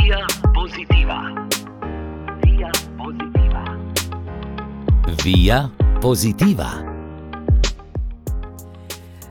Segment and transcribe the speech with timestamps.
[0.00, 1.20] Via pozitiva.
[2.42, 3.64] Via pozitiva.
[5.22, 5.70] Via
[6.00, 6.93] pozitiva.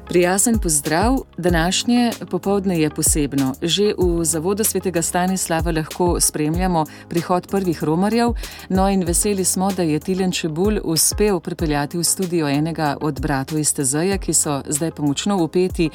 [0.07, 3.53] Prijazen pozdrav, današnje popovdne je posebno.
[3.61, 8.33] Že v zavodu svetega Stanislava lahko spremljamo prihod prvih romarjev,
[8.69, 13.59] no in veseli smo, da je Tilen Čebul uspel pripeljati v studio enega od bratov
[13.59, 15.89] iz Tezeja, ki so zdaj pa močno upeti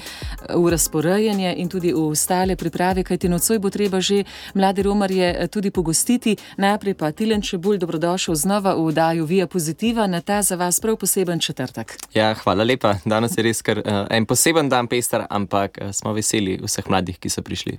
[0.54, 5.71] v razporejanje in tudi v ostale priprave, kajti nocoj bo treba že mlade romarje tudi
[5.71, 6.36] pogostiti.
[6.57, 10.96] Najprej pa Tilen Čebul, dobrodošel znova v vdaju Via Pozitiva na ta za vas prav
[10.96, 11.99] poseben četrtek.
[12.14, 12.95] Ja, hvala lepa.
[13.04, 17.18] Danes je res kar uh, en poseben dan, pester, ampak uh, smo veseli vseh mladih,
[17.18, 17.79] ki so prišli.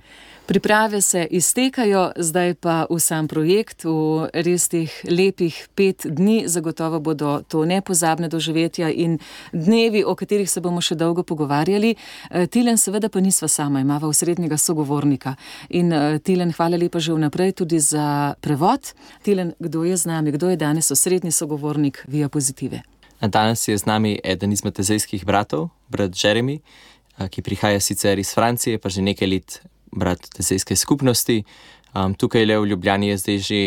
[0.50, 6.98] Priprave se iztekajo, zdaj pa v sam projekt, v res teh lepih pet dni, zagotovo
[6.98, 9.18] bodo to nepozabne doživetja in
[9.52, 11.94] dnevi, o katerih se bomo še dolgo pogovarjali.
[11.94, 15.36] Eh, Tilen, seveda pa nisva sama, imava osrednjega sogovornika.
[15.70, 18.90] In eh, Tilen, hvala lepa že vnaprej tudi za prevod.
[19.22, 22.82] Tilen, kdo je z nami, kdo je danes osrednji sogovornik Via Pozitive?
[23.20, 28.32] Danes je z nami eden izmed tezejskih bratov, brat Jeremy, uh, ki prihaja sicer iz
[28.34, 29.60] Francije, pa že nekaj let
[29.92, 31.44] brat tezejske skupnosti.
[31.92, 33.60] Um, tukaj le v Ljubljani je zdaj že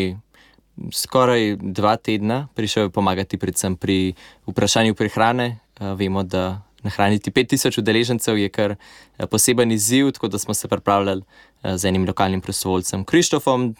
[0.90, 4.14] skoraj dva tedna prišel pomagati, predvsem pri
[4.46, 5.60] vprašanju prehrane.
[5.78, 10.68] Uh, vemo, da nahraniti 5000 udeležencev je kar uh, poseben izziv, tako da smo se
[10.68, 11.22] pripravljali
[11.64, 13.74] z enim lokalnim prostovoljcem Krištofom.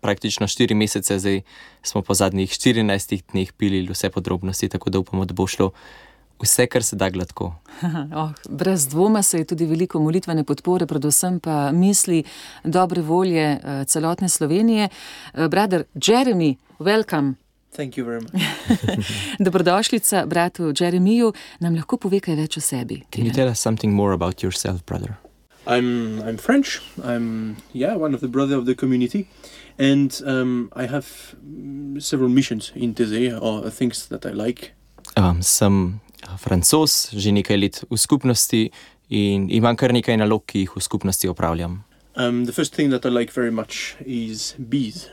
[0.00, 1.42] Praktično štiri mesece, zdaj
[1.82, 5.70] smo po zadnjih 14 dneh pili vse podrobnosti, tako da upamo, da bo šlo
[6.42, 7.54] vse, kar se da gladko.
[8.14, 12.24] Oh, brez dvoma se je tudi veliko molitvene podpore, predvsem pa misli
[12.64, 14.88] dobre volje uh, celotne Slovenije.
[15.34, 17.34] Uh, Brother Jeremy, welcome.
[17.76, 18.42] Thank you very much.
[19.38, 23.02] Dobrodošlica bratu Jeremiju, nam lahko pove kaj več o sebi.
[23.14, 25.14] Can you tell us something more about yourself, brother?
[25.66, 26.80] I'm I'm French.
[27.04, 29.26] I'm yeah one of the brother of the community,
[29.80, 31.08] and um, I have
[31.98, 34.74] several missions in Teze or things that I like.
[35.16, 38.70] Um, sem uh, francos, že nekaj let v skupnosti
[39.08, 41.80] in imam kar nekaj nalog, ki jih v skupnosti opravljam.
[42.14, 45.08] Um, the first thing that I like very much is bees.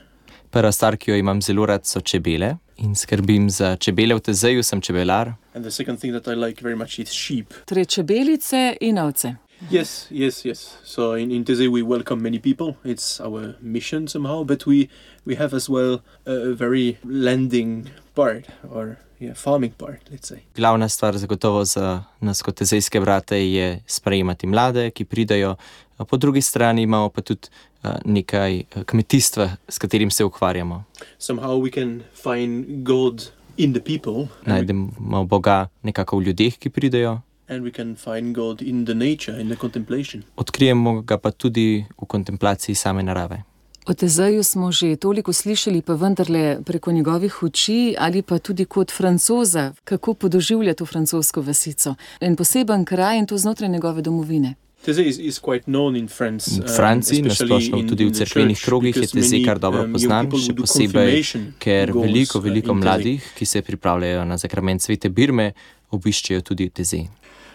[0.52, 4.64] Prva stvar, ki jo imam zelo rad, so čebele in skrbim za čebele v Tezeju,
[4.64, 5.34] sem čebelar.
[5.56, 7.54] And the second thing that I like very much is sheep.
[7.66, 9.36] Torej, čebelice in ovce.
[9.70, 10.78] Yes, yes, yes.
[10.84, 12.76] So in, in Teze we welcome many people.
[12.84, 14.90] It's our mission somehow, but we
[15.26, 20.40] we have as well a very landing part or yeah, farming part, let's say.
[20.56, 25.56] Glavna stvar zagotovo za nas kot tezejske brate je sprejemati mlade, ki pridajo.
[25.98, 27.50] Po drugi strani imamo pa tudi
[27.84, 30.84] uh, nekaj uh, kmetijstva, s katerim se ukvarjamo.
[31.18, 33.24] Somehow we can find God
[33.58, 34.28] in the people.
[34.46, 39.42] Najdemo Boga nekako v ljudeh, ki pridajo, and we can find God in the nature,
[39.42, 40.24] in the contemplation.
[40.36, 43.44] odkrijemo ga pa tudi v kontemplaciji same narave.
[43.88, 48.92] O Tezeju smo že toliko slišali, pa vendarle preko njegovih oči ali pa tudi kot
[48.92, 51.96] francoza, kako podoživlja to francosko vasico.
[52.20, 54.56] En poseben kraj in to znotraj njegove domovine.
[54.86, 56.52] Teze is, is quite known in France.
[56.66, 61.24] V Franciji, nasplošno tudi v cerkvenih krogih, je Teze kar dobro poznan, še posebej,
[61.60, 65.54] ker veliko, veliko mladih, ki se pripravljajo na zakrament svete Birme,
[65.92, 67.08] obiščejo tudi Teze.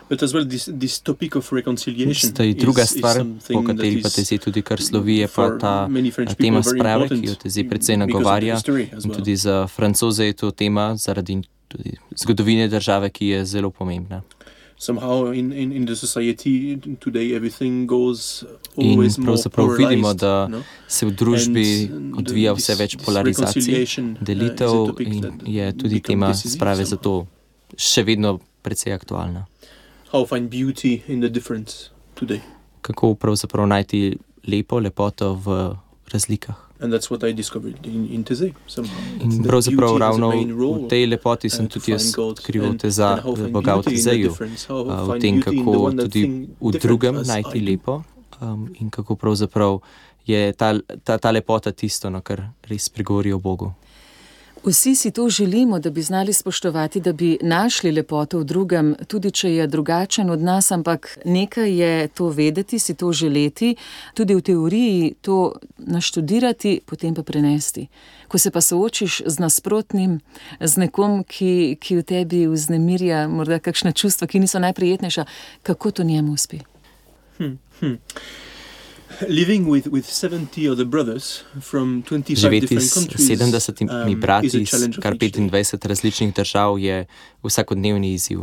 [0.08, 4.14] But as well, this, this topic of reconciliation Zdaj, druga stvar, po kateri pa is
[4.14, 5.88] Teze tudi kar slovi, je pa ta
[6.38, 8.60] tema sprave, ki jo because of the nagovarja.
[8.68, 9.16] In well.
[9.16, 11.42] tudi za francoze je to tema zaradi
[12.16, 14.22] zgodovine države, ki je zelo pomembna.
[14.76, 18.44] Somehow in, in, in the society today, everything goes
[18.76, 20.62] In always more pravzaprav vidimo, polarized, da no?
[20.88, 26.00] se v družbi And, uh, odvija vse več polarizacij, uh, delitev topic in je tudi
[26.00, 27.26] tema sprave zato
[27.76, 29.46] še vedno precej aktualna.
[30.12, 32.40] How find beauty in the difference today.
[32.82, 35.76] Kako pravzaprav najti lepo, lepoto v
[36.12, 36.54] razlikah.
[36.80, 38.98] And that's what I discovered in, in Teze somehow.
[39.22, 45.14] In pravzaprav ravno v tej lepoti sem tudi jaz and- teza Boga v Tezeju, uh,
[45.14, 48.02] v tem, kako tudi v drugem najti lepo
[48.40, 49.80] um, in kako pravzaprav
[50.26, 53.72] je ta, ta, ta lepota tisto, no, kar res pregovori o Bogu.
[54.64, 59.30] Vsi si to želimo, da bi znali spoštovati, da bi našli lepoto v drugem, tudi
[59.30, 63.74] če je drugačen od nas, ampak nekaj je to vedeti, si to želeti,
[64.14, 67.86] tudi v teoriji to naštudirati, potem pa prenesti.
[68.28, 70.20] Ko se pa soočiš z nasprotnim,
[70.60, 75.24] z nekom, ki, ki v tebi vznemirja morda kakšna čustva, ki niso najprijetnejša,
[75.62, 76.62] kako to njemu uspe?
[77.38, 78.51] Living with,
[82.36, 85.48] Živeti different s countries 70 um, is brati a iz challenge of kar each day.
[85.50, 87.06] 25 različnih držav je
[87.42, 88.40] vsakodnevni izziv.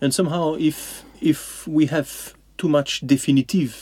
[0.00, 0.76] And somehow, if
[1.20, 2.08] if we have
[2.56, 3.72] too much definitive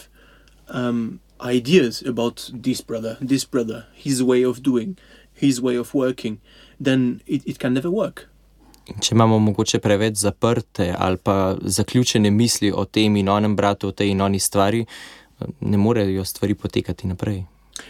[0.74, 1.20] um,
[1.56, 4.96] ideas about this brother, this brother, his way of doing,
[5.34, 6.38] his way of working,
[6.84, 8.26] then it, it can never work.
[9.00, 13.92] Če imamo mogoče preveč zaprte ali pa zaključene misli o tem in onem bratu, o
[13.92, 14.84] tej in oni stvari,
[15.60, 17.44] ne morejo stvari potekati naprej.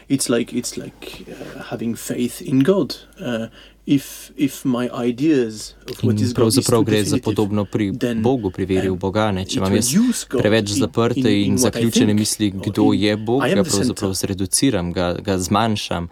[0.08, 2.94] It's like it's like uh, having faith in God.
[3.18, 3.48] Uh,
[3.86, 8.22] if if my ideas of what is God is pravzaprav gre za podobno pri then,
[8.22, 9.30] Bogu, pri veri v um, Boga.
[9.32, 9.44] Ne?
[9.44, 9.90] Če imam jaz
[10.28, 15.14] God preveč zaprte in- what zaključene misli, kdo in- je Bog, ga pravzaprav zreduciram, ga,
[15.18, 16.08] ga zmanjšam,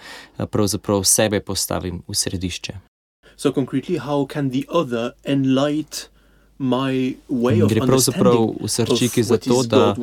[0.50, 2.74] pravzaprav sebe postavim v središče.
[3.36, 6.10] So concretely, how can the other enlighten
[6.58, 9.94] my way of gre pravzaprav understanding v srčiki of za what to, is da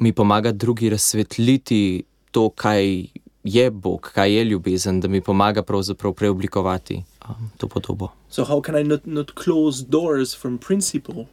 [0.00, 3.04] Mi pomaga drugi razsvetliti to, kaj
[3.44, 8.08] je Bog, kaj je ljubezen, da mi pomaga pravzaprav preoblikovati um, to podobo.
[8.30, 11.24] So how can I not not close doors from principle?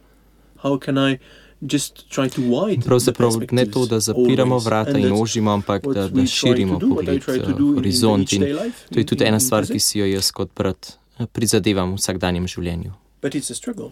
[0.62, 1.18] How can I
[1.60, 6.26] just try to widen Pravzaprav ne to, da zapiramo vrata in ožimo, ampak da, da
[6.26, 8.32] širimo do, pogled, the horizont.
[8.32, 8.42] In
[8.92, 12.46] to je tudi ena stvar, ki si jo jaz kot brat eh, prizadevam v vsakdanjem
[12.46, 12.92] življenju.
[13.22, 13.90] But it's a struggle.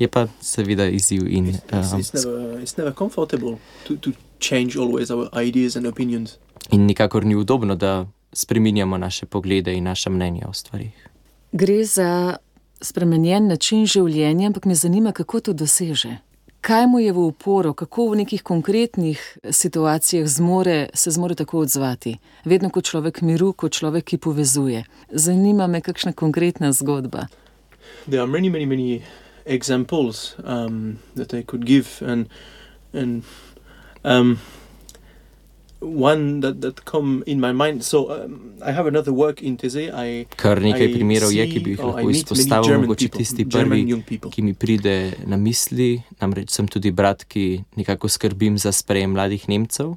[0.00, 4.10] Je pa seveda izziv in It's, it's, um, it's never it's never comfortable to, to
[4.38, 6.38] change always our ideas and opinions.
[6.70, 11.08] In nikakor ni udobno, da spreminjamo naše poglede in naša mnenja o stvarih.
[11.52, 12.36] Gre za
[12.80, 16.16] spremenjen način življenja, ampak me zanima, kako to doseže.
[16.60, 22.18] Kaj mu je v uporo, kako v nekih konkretnih situacijah zmore, se zmore tako odzvati?
[22.44, 24.84] Vedno kot človek miru, kot človek, ki povezuje.
[25.10, 27.26] Zanima me, kakšna konkretna zgodba.
[28.06, 29.02] There are many, many, many
[29.44, 32.28] examples um, that I could give, and
[32.92, 33.22] and
[34.04, 34.38] um,
[35.80, 37.84] one that, that come in my mind.
[37.84, 39.90] So um, I have another work in Teze.
[39.92, 43.18] I Kar nekaj I primerov je, ki see bi jih lahko izpostavil, German mogoče people,
[43.18, 44.96] tisti prvi, ki mi pride
[45.26, 46.02] na misli.
[46.20, 49.96] Namreč sem tudi brat, ki nekako skrbim za sprejem mladih Nemcev.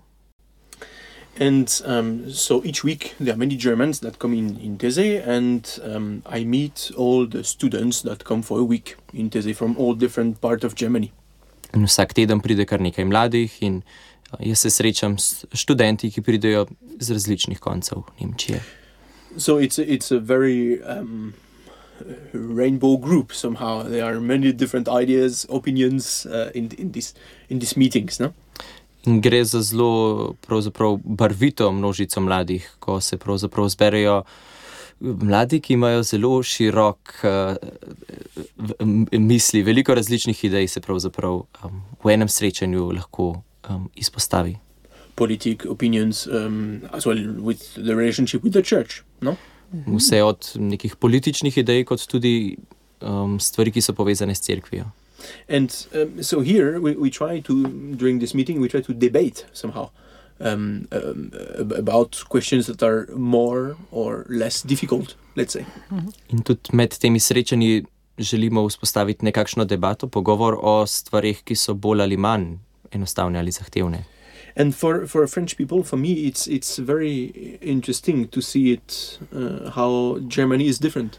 [1.39, 5.80] And um, so each week there are many Germans that come in in Teze, and
[5.83, 9.95] um, I meet all the students that come for a week in Teze from all
[9.95, 11.12] different parts of Germany.
[11.74, 13.81] In vsak teden pride kar nekaj mladih, in
[14.30, 16.68] a, jaz se srečam s študenti, ki pridejo
[17.00, 18.62] z različnih koncev Nemčije.
[19.38, 21.33] So it's a, it's a very um,
[22.33, 23.81] rainbow group somehow.
[23.81, 27.15] There are many different ideas, opinions uh, in in this
[27.50, 28.19] in these meetings.
[28.19, 28.33] No?
[29.05, 30.35] Gre za zelo
[31.03, 34.23] barvito množico mladih, ko se pravzaprav zberejo
[35.00, 37.55] mladi, ki imajo zelo širok uh,
[39.11, 44.55] misli, veliko različnih idej se pravzaprav um, v enem srečanju lahko um, izpostavi.
[45.15, 49.03] Politic opinions um, as well with the relationship with the church.
[49.21, 49.35] No.
[49.88, 52.57] Vse od nekih političnih idej, kot tudi
[53.01, 54.85] um, stvari, ki so povezane s cerkvijo.
[55.47, 57.53] And um, so here we, we try to
[57.95, 59.89] during this meeting we try to debate somehow
[60.39, 65.15] um, um, ab- about questions that are more or less difficult.
[65.35, 65.65] Let's say.
[66.29, 67.85] In tudi med temi srečanji
[68.17, 72.57] želimo vzpostaviti nekakšno debato, pogovor o stvarih, ki so bolj ali manj
[72.91, 74.03] enostavne ali zahtevne.
[74.55, 79.71] And for, for French people, for me, it's it's very interesting to see it uh,
[79.71, 81.17] how Germany is different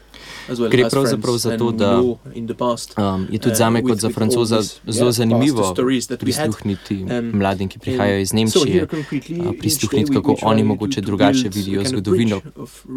[0.49, 0.69] as well.
[0.71, 1.43] Gre as pravzaprav France.
[1.43, 2.01] za And to, we da,
[2.33, 2.95] in the past.
[2.97, 7.31] Um, je tudi Uh, zame, with- kot za francoza, zelo yeah, zanimivo we prisluhniti Um,
[7.33, 11.01] mladim, ki prihajajo iz So Nemčije, each day prisluhniti, we- kako we try oni mogoče
[11.01, 12.41] drugače vidijo zgodovino,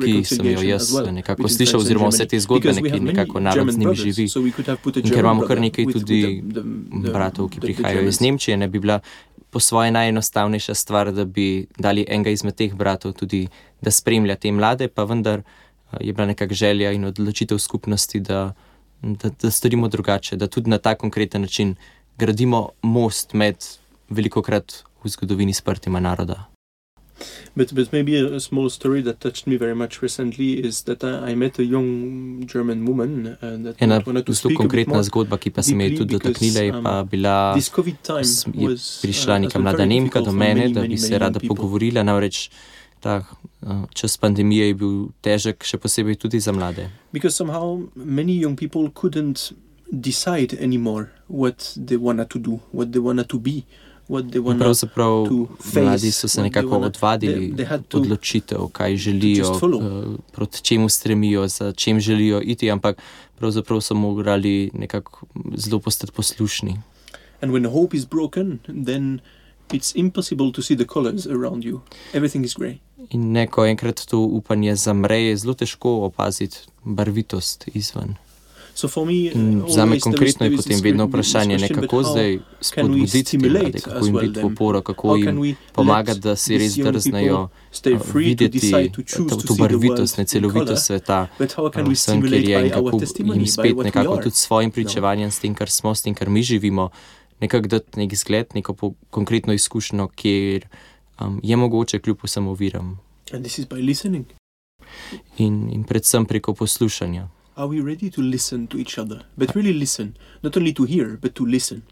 [0.04, 3.02] ki sem jo jaz well nekako slišal, oziroma vse te zgodbe, Because we ki have
[3.02, 4.28] many nekako narod z njim brothers, živi.
[4.28, 4.52] so we
[4.96, 6.42] In ker imamo kar nekaj tudi
[7.12, 8.20] bratov, ki prihajajo iz.
[8.20, 9.00] Nemčije, ne bi bila
[9.50, 13.46] po svoje najenostavnejša stvar, da bi dali enega izmed teh bratov tudi,
[13.80, 15.42] da spremlja te mlade, pa vendar
[15.90, 18.52] a, je bila nekakšna želja in odločitev skupnosti, da,
[19.02, 21.74] da, da storimo drugače, da tudi na ta konkreten način
[22.18, 23.56] gradimo most med
[24.08, 26.57] veliko krat v zgodovini sprtima naroda.
[27.56, 31.02] But but maybe a, a small story that touched me very much recently is that
[31.02, 35.02] I, I met a young German woman uh, that Ena zelo speak a konkretna more.
[35.02, 37.54] zgodba, ki pa se mi je tudi dotaknila, je pa um, bila.
[37.54, 40.80] This COVID time je was prišla uh, neka mlada very Nemka do mene, many, da
[40.80, 41.56] many, bi se many rada people.
[41.56, 42.02] pogovorila.
[42.02, 42.50] Namreč
[43.00, 43.22] ta
[43.62, 46.90] uh, čas pandemije je bil težek, še posebej tudi za mlade.
[47.12, 49.52] Because somehow many young people couldn't
[49.90, 53.64] decide anymore what they wanted to do, what they wanted to be,
[54.08, 55.26] In pravzaprav
[55.74, 57.54] mladi so se nekako odvadili
[57.88, 62.96] to- odločitev, kaj želijo, uh, proti čemu stremijo, za čem želijo iti, ampak
[63.38, 66.80] pravzaprav so morali nekako zelo postati poslušni.
[67.40, 69.20] And when hope is broken, then
[69.68, 71.80] it's impossible to see the colors around you.
[72.12, 72.78] Everything is grey.
[73.10, 78.14] In ne, ko enkrat to upanje zamre, je zelo težko opaziti barvitost izven.
[79.68, 84.06] Zame there is- konkretno je potem vedno vprašanje, ne kako zdaj spodbuditi te mlade, kako
[84.06, 88.70] jim biti v oporo, kako jim pomagati, da si res drznejo stay uh, videti
[89.28, 91.26] to to, barvitost, ne celovitost sveta.
[91.40, 93.00] Uh, Vsem, kjer je in kako
[93.34, 96.42] jim spet nekako tudi s svojim pričevanjem, s tem, kar smo, s tem, kar mi
[96.42, 96.90] živimo,
[97.40, 98.74] nekako dati nek zgled, neko
[99.10, 100.68] konkretno izkušnjo, kjer
[101.20, 102.98] um, je mogoče kljub vsem oviram.
[105.38, 107.28] In, in predvsem preko poslušanja.
[107.58, 109.24] Are we ready to listen to each other?
[109.36, 111.82] But really listen, not only to hear, but to listen.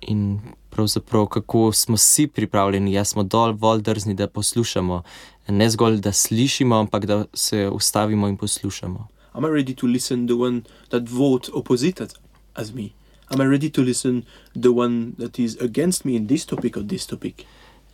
[0.00, 5.02] In pravzaprav, kako smo vsi pripravljeni, jaz smo dovolj drzni, da poslušamo,
[5.48, 9.08] ne zgolj da slišimo, ampak da se ustavimo in poslušamo.
[9.32, 12.16] Am I ready to listen the one that vote opposite as-
[12.54, 12.88] as me?
[13.28, 14.22] Am I ready to listen
[14.62, 17.34] the one that is against me in this topic or this topic?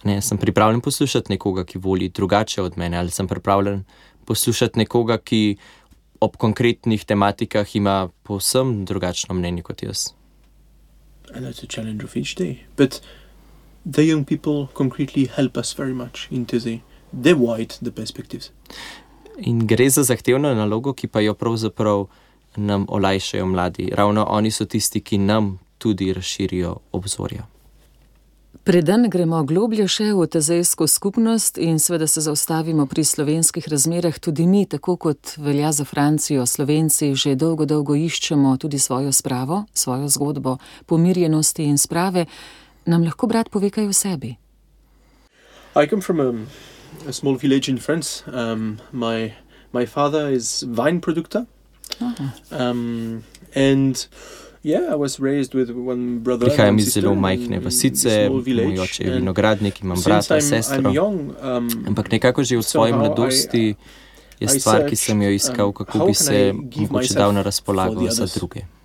[0.04, 3.84] Ne, sem pripravljen poslušati nekoga, ki voli drugače od mene, ali sem pripravljen
[4.24, 5.56] poslušati nekoga, ki
[6.20, 10.12] ob konkretnih tematikah ima povsem drugačno mnenje kot jaz.
[11.34, 12.64] And that's a challenge of each day.
[12.76, 13.00] But
[13.92, 16.80] the young people concretely help us very much into the
[17.22, 18.50] they wide the perspectives.
[19.38, 22.06] In gre za zahtevno nalogo, ki pa jo pravzaprav
[22.56, 23.90] nam olajšajo mladi.
[23.92, 27.46] Ravno oni so tisti, ki nam tudi razširijo obzorja.
[28.66, 34.42] Preden gremo globlje še v tezejsko skupnost in seveda se zaustavimo pri slovenskih razmerah, tudi
[34.42, 40.10] mi, tako kot velja za Francijo, Slovenci že dolgo, dolgo iščemo tudi svojo spravo, svojo
[40.10, 40.56] zgodbo
[40.90, 42.26] pomirjenosti in sprave,
[42.90, 44.34] nam lahko brat pove kaj o sebi.
[45.78, 46.34] I come from a,
[47.06, 48.26] a small village in France.
[48.26, 49.30] Um, my
[49.70, 51.46] my father is um, was raised with one brother.
[53.54, 54.08] and
[56.40, 60.90] Prihajam iz zelo majhne vasice, moj oče je vinogradnik, imam brata, sestro.
[61.06, 63.74] um, Ampak nekako že v svoji mladosti
[64.40, 68.26] je stvar, ki sem jo iskal, um, kako bi se mogoče dal na razpolago za
[68.34, 68.75] druge.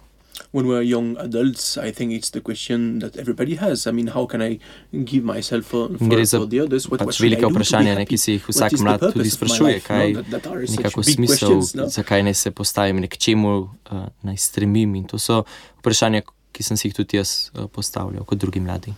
[0.52, 3.88] When we're young adults, I think it's the question that everybody has.
[3.88, 4.60] I mean, how can I
[4.92, 6.90] give myself for, for, za for the others?
[6.90, 9.74] What, what Pač I velika vprašanja, ne, ki se jih What vsak mlad tudi sprašuje,
[9.74, 9.88] life?
[9.88, 11.88] kaj No, that, that nekako smisel, questions, no?
[11.88, 14.96] zakaj naj se postavim, k čemu uh, naj stremim.
[15.00, 15.44] In to so
[15.80, 18.94] vprašanja, ki sem si jih tudi jaz uh, postavljal kot drugi mladi.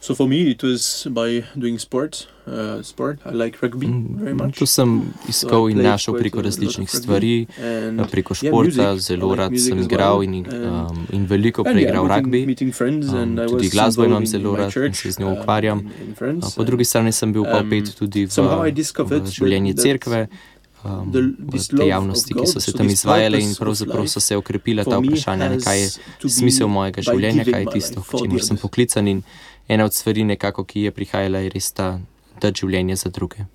[0.00, 2.28] So for me, it was by doing sport.
[2.46, 3.18] Uh, sport.
[3.26, 4.58] I like rugby very Mm, much.
[4.58, 9.06] To sem So iskal I in našel preko različnih stvari, uh, preko yeah, športa, music.
[9.08, 10.24] zelo like rad sem igral well.
[10.24, 12.46] in, um, in veliko preigral yeah, rugby.
[12.46, 12.72] meeting, meeting
[13.10, 15.78] Um, tudi glasbo imam in zelo rad in church, se z njo um, ukvarjam.
[15.80, 18.30] in- in France, Uh, Po drugi strani sem bil pa um, opet tudi v,
[19.04, 20.28] v življenje cerkve,
[20.84, 23.54] um, the- v this te love of javnosti, ki so se so tam izvajale in
[23.54, 25.88] pravzaprav so se okrepila ta vprašanja, kaj je
[26.30, 29.22] smisel mojega življenja, kaj je tisto, k the sem poklican in
[29.68, 32.00] ena od stvari nekako, ki je prihajala, je res ta,
[32.40, 33.46] da življenje za druge.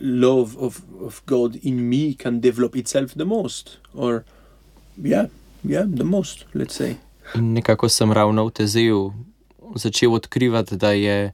[0.00, 3.78] love of, of God in me can develop itself the most.
[3.94, 4.24] Or,
[5.02, 5.26] yeah,
[5.64, 6.96] yeah, the most, let's say.
[7.34, 9.12] In nekako sem ravno v tezeju
[9.74, 11.32] začel odkrivati, da je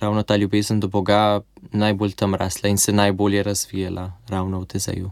[0.00, 1.40] ravno ta ljubezen do Boga
[1.72, 5.10] najbolj tam rasla in se najbolje razvijala ravno v tezeju.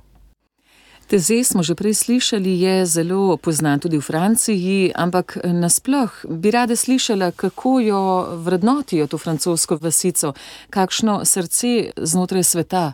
[1.08, 6.76] Teze smo že prej slišali, je zelo poznan tudi v Franciji, ampak nasploh bi rada
[6.76, 8.00] slišala, kako jo
[8.44, 10.36] vrednotijo to francosko vasico,
[10.68, 12.92] kakšno srce znotraj sveta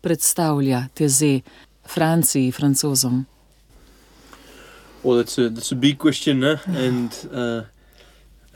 [0.00, 1.44] predstavlja teze
[1.84, 3.26] Franciji, francozom.
[5.04, 6.56] Well, that's a that's a big question, eh?
[6.66, 7.62] and uh,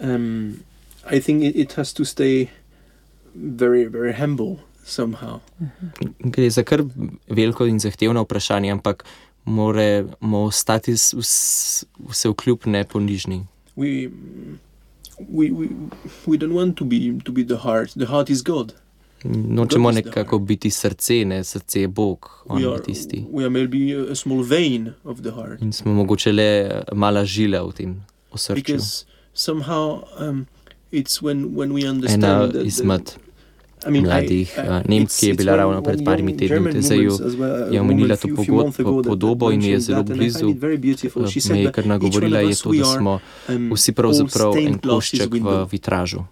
[0.00, 0.64] um,
[1.04, 2.48] I think it, it has to stay
[3.34, 5.38] very very humble somehow.
[6.18, 6.82] Gre za kar
[7.28, 9.04] veliko in zahtevno vprašanje, ampak
[9.44, 13.46] moramo ostati vse vkljub neponižni.
[13.76, 14.10] We
[15.30, 15.68] we we
[16.26, 17.90] we don't want to be to be the heart.
[17.96, 18.72] The heart is God.
[19.24, 23.24] Nočemo nekako biti srce, ne srce je Bog, on we je are tisti.
[23.32, 25.62] we are maybe a, a small vein of the heart.
[25.62, 28.78] In smo mogoče le mala žila v tem osrčju.
[29.34, 30.46] somehow um,
[30.92, 33.12] it's when when we Ena understand that, izmed
[33.90, 36.72] mladih, uh, uh, Nemk, ki je bila ravno pred parimi tedni v
[37.38, 38.28] well, je omenila to
[39.04, 40.54] podobo in je zelo blizu.
[41.28, 45.66] She Me je kar nagovorila, je to, da smo um, vsi pravzaprav en košček v
[45.70, 46.24] vitražu.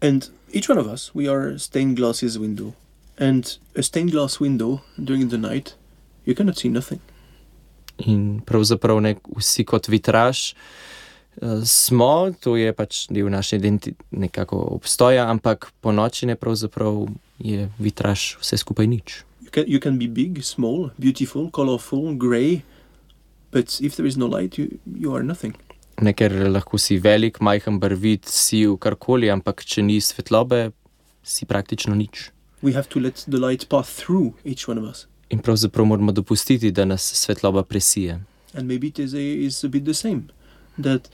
[0.00, 2.74] And each one of us, we are stained glasses window.
[3.18, 5.74] And a stained glass window during the night,
[6.26, 7.00] you cannot see nothing.
[7.98, 10.52] In pravzaprav ne, vsi kot vitraž
[11.64, 17.06] smo, to je pač del naše identitete, nekako obstoja, ampak po noči ne pravzaprav
[17.38, 19.22] je vitraž vse skupaj nič.
[19.42, 22.62] You can you can be big, small, beautiful, colorful, grey,
[23.52, 25.54] but if there is no light, you you are nothing.
[26.02, 30.72] Ne, ker lahko si velik, majhen, barvit, si v karkoli, ampak če ni svetlobe,
[31.24, 32.30] si praktično nič.
[32.60, 35.06] We have to let the light pass through each one of us.
[35.32, 38.20] In pravzaprav moramo dopustiti, da nas svetloba presije.
[38.56, 40.28] and maybe Teze is a bit the same.
[40.82, 41.08] That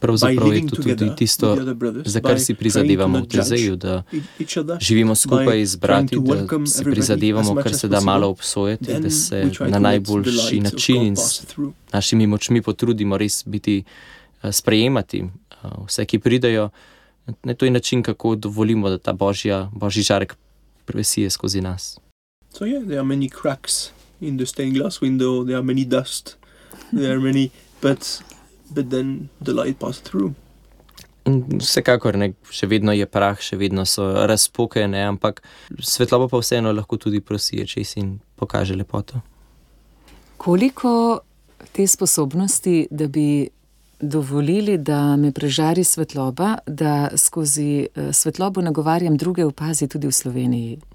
[0.00, 1.56] pravzaprav je to tudi tisto,
[2.04, 7.54] za kar si prizadevamo v Tezeju, da e- živimo skupaj z brati, da si prizadevamo,
[7.54, 11.46] kar se da malo obsojati, da se na najboljši način in s
[11.92, 13.84] našimi močmi potrudimo res biti,
[14.42, 16.70] eh, sprejemati eh, vse, ki pridejo.
[17.44, 20.36] Ne, to je način, kako dovolimo, da ta božja, božji žarek
[20.84, 21.98] presije skozi nas.
[22.50, 23.90] So yeah, there are many cracks
[24.20, 25.44] in the stained glass window.
[25.44, 26.38] There are many dust.
[26.92, 27.50] there are many,
[27.80, 28.22] but
[28.70, 30.34] but then the light passes through.
[31.28, 35.42] In vsekakor ne, še vedno je prah, še vedno so razpoke, ne, ampak
[35.76, 39.20] svetloba pa vseeno lahko tudi prosije čez in pokaže lepoto.
[40.38, 41.20] Koliko
[41.72, 43.48] te sposobnosti, da bi
[44.00, 50.78] dovolili, da me prežari svetloba, da skozi eh, svetlobo nagovarjam druge opazi tudi v Sloveniji?
[50.78, 50.86] I don't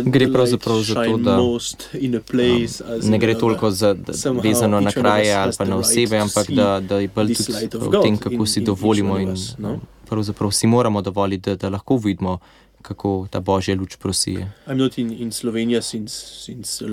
[0.05, 3.95] Gre pravzaprav za to, da, most in a place as Ne gre toliko za,
[4.43, 8.17] vezano na kraje ali pa na osebe, ampak da, da je bolj tudi v tem,
[8.17, 9.19] kako in- si dovolimo.
[9.19, 9.79] In, no?
[10.09, 12.39] pravzaprav si moramo dovoliti, da, da lahko vidimo,
[12.81, 14.51] kako ta božja luč prosije.
[14.67, 16.85] I'm not in, in Slovenia since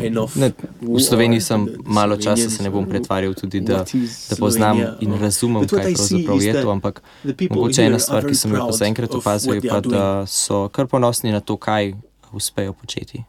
[0.00, 0.36] enough.
[0.36, 3.84] ne, V Sloveniji sem malo časa, se ne bom pretvarjal tudi, da,
[4.30, 7.02] da poznam in razumem, kaj pravzaprav je to, ampak
[7.50, 11.32] mogoče ena stvar, ki sem jo pa zaenkrat opazil, je pa, da so kar ponosni
[11.32, 11.94] na to, kaj
[12.32, 13.24] uspejo početi.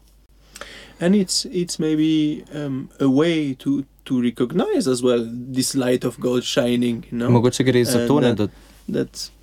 [0.99, 6.19] and it's it's maybe um, a way to to recognize as well this light of
[6.19, 7.05] God shining.
[7.11, 8.47] You know, Mogoče gre za to, ne, da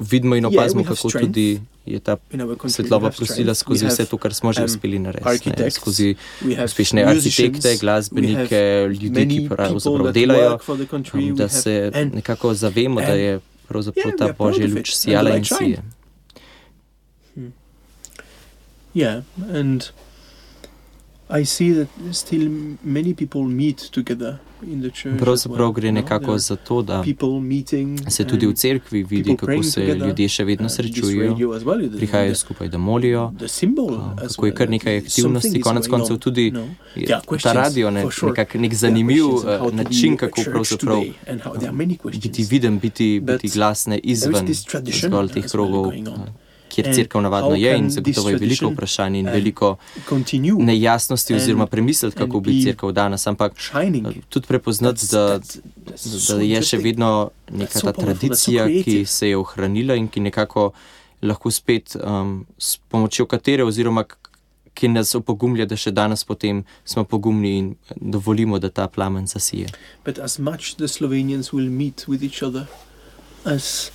[0.01, 1.27] vidimo in Yeah, opazimo, have kako strength.
[1.27, 4.61] tudi je ta in svetloba have prosila skozi We vse have- to, kar smo že
[4.61, 5.51] um, uspeli narediti.
[5.55, 6.17] ne, Skozi
[6.55, 12.15] have uspešne arhitekte, glasbenike, have ljudi, ki pravzaprav delajo, country, um, da have- se and
[12.15, 13.33] nekako zavemo, da and- je
[13.69, 15.77] pravzaprav Yeah, ta božja luč sijala in light shine.
[15.77, 15.83] sije.
[18.95, 19.91] Yeah, and
[25.19, 27.05] Pravzaprav gre know, nekako za to, da
[28.09, 31.37] se tudi v cerkvi vidi, kako se ljudje še vedno srečujejo,
[31.97, 33.33] prihajajo skupaj, da molijo.
[34.29, 36.67] kako je kar nekaj aktivnosti, konec koncev on, tudi no?
[37.43, 41.03] ta radio ne, nekak, nek zanimiv eh, način, kako pravzaprav
[42.23, 44.49] biti viden, biti, biti glasne izven
[44.93, 45.93] zgolj teh krogov,
[46.75, 49.77] kjer crkva navadno how je in zagotovo je veliko vprašanj in veliko
[50.59, 55.39] nejasnosti oziroma premisliti, kako bi crkva danes, ampak eh, tudi prepoznati, da,
[56.29, 60.73] da, je še vedno neka ta tradicija, ki se je ohranila in ki nekako
[61.23, 64.05] lahko spet um, s pomočjo katere oziroma
[64.75, 69.71] ki nas opogumlja, da še danes potem smo pogumni in dovolimo, da ta plamen zasije.
[70.05, 72.67] But as much the Slovenians will meet with each other,
[73.45, 73.93] as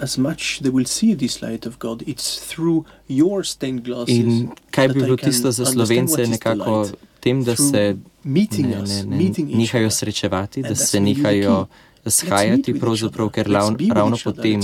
[0.00, 2.02] as much they will see this light of God.
[2.06, 6.88] It's through your stained glasses, In kaj bi bilo tisto za slovence, nekako
[7.20, 11.66] tem, da se ne, ne, ne, nehajo srečevati, da se nehajo
[12.06, 14.60] shajati, pravzaprav, ker Let's ravno, potem,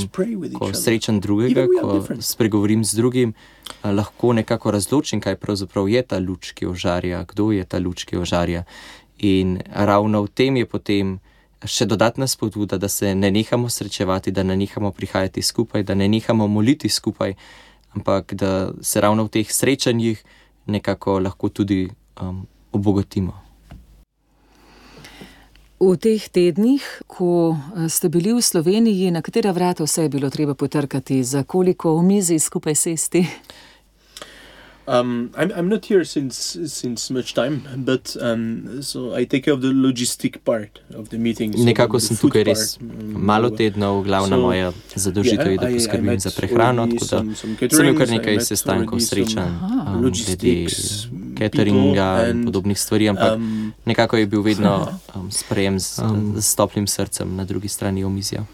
[0.58, 3.34] ko srečam drugega, ko spregovorim z drugim,
[3.84, 8.16] lahko nekako razločim, kaj pravzaprav je ta luč, ki ožarja, kdo je ta luč, ki
[8.16, 8.64] ožarja.
[9.18, 11.18] In ravno v tem je potem
[11.64, 16.08] še dodatna spodbuda, da se ne nehamo srečevati, da ne nehamo prihajati skupaj, da ne
[16.08, 17.34] nehamo moliti skupaj,
[17.96, 20.22] ampak da se ravno v teh srečanjih
[20.66, 21.88] nekako lahko tudi
[22.20, 23.46] um, obogatimo.
[25.76, 30.30] V teh tednih, ko eh, ste bili v Sloveniji, na katera vrata vse je bilo
[30.30, 33.26] treba potrkati, za koliko omizij skupaj sesti?
[34.88, 39.54] Um, I'm, I'm not here since since much time, but um, so I take care
[39.54, 41.52] of the logistic part of the meeting.
[41.52, 45.50] So Nekako the sem food tukaj res part, um, malo tednov, glavna So, moja zadolžitev
[45.50, 48.08] je, da I- I poskrbim met za prehrano, tako da some- some sem imel kar
[48.08, 54.26] I nekaj sestankov, srečanj um, glede logistics cateringa in podobnih stvari, ampak Um, nekako je
[54.26, 58.44] bil vedno um, sprejem z, Um, z toplim srcem na drugi strani omizja.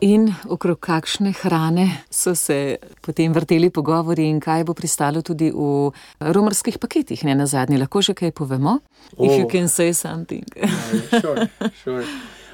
[0.00, 5.90] In okrog kakšne hrane so se potem vrteli pogovori, in kaj bo pristalo tudi v
[6.20, 8.80] romarskih paketih, ne na zadnje, lahko že kaj povemo?
[9.18, 10.44] If you can say something.
[10.56, 11.48] Yeah, sure,
[11.84, 12.04] sure.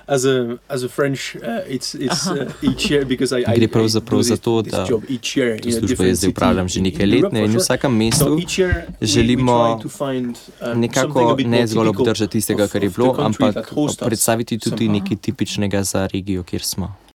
[0.06, 3.64] As a as a French, uh, it's it's uh, each year because I I, Gre
[3.64, 5.86] I pravzaprav do za this, to, this da job each year To in a službo
[5.86, 7.62] different jaz city upravljam že in- nekaj let Europe, ne, for in v sure.
[7.62, 11.34] vsakem So mestu each year we- we želimo try to find, um, something a nekako
[11.36, 13.54] bit ne more zgolj typical obdržati tistega, of- kar je of the bilo, country ampak
[13.54, 17.09] that host us predstaviti tudi nekaj tipičnega za regijo, kjer smo.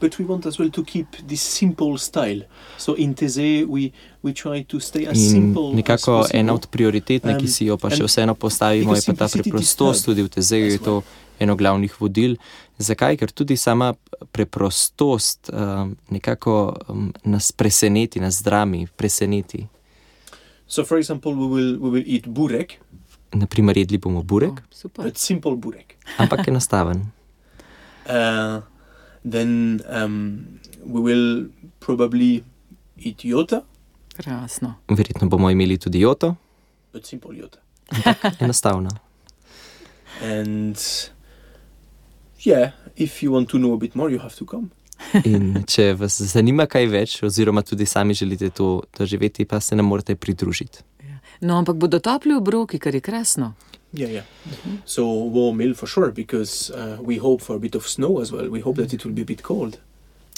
[0.00, 2.42] But we want as well to keep this simple style.
[2.78, 6.40] So in Teze we we try to stay as In simple as nekako possible.
[6.40, 9.28] ena od prioritet, ne, ki Um, si jo pa še vseeno postavimo, je pa ta
[9.28, 11.02] preprostost, tudi v Tezeju je as to
[11.38, 12.36] eno glavnih vodil.
[12.78, 13.16] Zakaj?
[13.16, 13.92] Ker tudi sama
[14.32, 19.66] preprostost um, nekako um, nas preseneti, nas zdrami, preseneti.
[20.66, 22.78] So, for example, we will we will eat burek,
[23.32, 25.04] Naprimer, jedli bomo burek, O, super.
[25.04, 25.96] but simple burek.
[26.18, 27.04] ampak enostaven.
[28.10, 28.62] Uh,
[29.24, 31.48] then um, we will
[31.80, 32.44] probably
[32.98, 33.62] eat yota,
[34.16, 34.74] Krasno.
[34.88, 36.36] Verjetno bomo imeli tudi joto,
[36.92, 37.58] but simple yota.
[38.40, 38.90] enostavno.
[40.22, 40.76] And
[42.44, 44.70] yeah, if you want to know a bit more, you have to come.
[45.24, 49.88] In če vas zanima kaj več, oziroma tudi sami želite to doživeti, pa se nam
[49.88, 50.84] morate pridružiti.
[51.40, 53.52] No, ampak bodo topli obroki, kar je krasno.
[53.92, 54.24] Yeah, yeah.
[54.84, 58.32] So warm meal for sure because uh, we hope for a bit of snow as
[58.32, 58.48] well.
[58.48, 59.78] We hope that it will be a bit cold.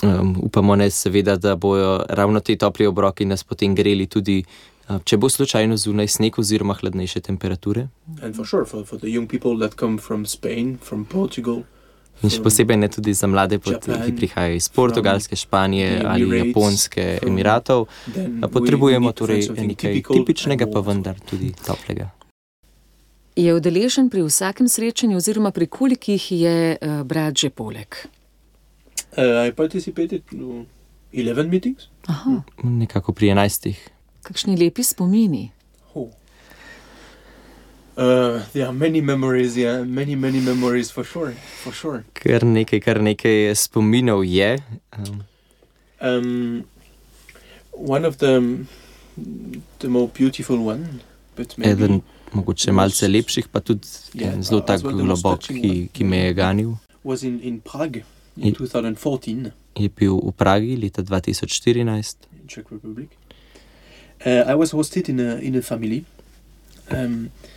[0.02, 4.44] Um, upamo ne seveda, da bojo ravno ti topli obroki nas potem greli tudi,
[4.88, 7.88] uh, če bo slučajno zunaj sneg oziroma hladnejše temperature.
[8.22, 11.62] And for sure, for, for the young people that come from Spain, from Portugal,
[12.22, 17.18] In še posebej ne tudi za mlade, pot, ki prihajajo iz Portugalske, Španije ali Japonske,
[17.26, 17.88] Emiratov,
[18.52, 22.11] potrebujemo torej nekaj tipičnega, pa vendar tudi toplega.
[23.37, 27.88] Je udeležen pri vsakem srečanju, oziroma pri kolikih je uh, brat že poleg?
[29.16, 30.66] Uh, I participated in
[31.12, 31.88] 11 meetings.
[32.06, 33.76] Aha, Nekako pri enajstih.
[34.22, 35.50] kakšni lepi spomini.
[35.94, 36.08] Oh.
[37.96, 42.05] Uh, there are many memories, yeah, many, many memories for sure, for sure.
[42.14, 44.59] Kar nekaj, kar nekaj spominov je.
[44.98, 45.22] Um,
[46.02, 46.64] Um,
[47.70, 48.42] one of the
[49.78, 50.98] the more beautiful one,
[51.37, 52.02] but maybe eden
[52.35, 56.35] mogoče malce lepših, pa tudi Yeah, zelo as tak well globok, ki, ki me je
[56.35, 56.74] ganil.
[57.05, 58.02] was in in Prague
[58.37, 62.16] in Ye- 2014 Je bil v Pragi leta 2014.
[62.42, 63.09] in Czech Republic.
[64.26, 66.05] Uh, I was hosted in a in a family.
[66.90, 67.51] Um, very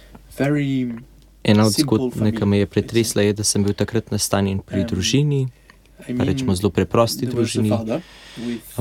[1.43, 4.87] Ena od zgodb, ki me je pretresla, je, da sem bil takrat nastanjen pri Um,
[4.87, 5.47] družini,
[6.17, 7.69] pa rečemo zelo preprosti družini.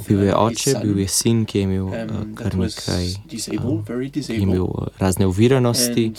[0.09, 2.75] bil je uh, oče, bil je sin, ki je imel uh, um, kar that was
[2.75, 3.05] nekaj,
[3.61, 6.13] um, very je imel uh, razne oviranosti.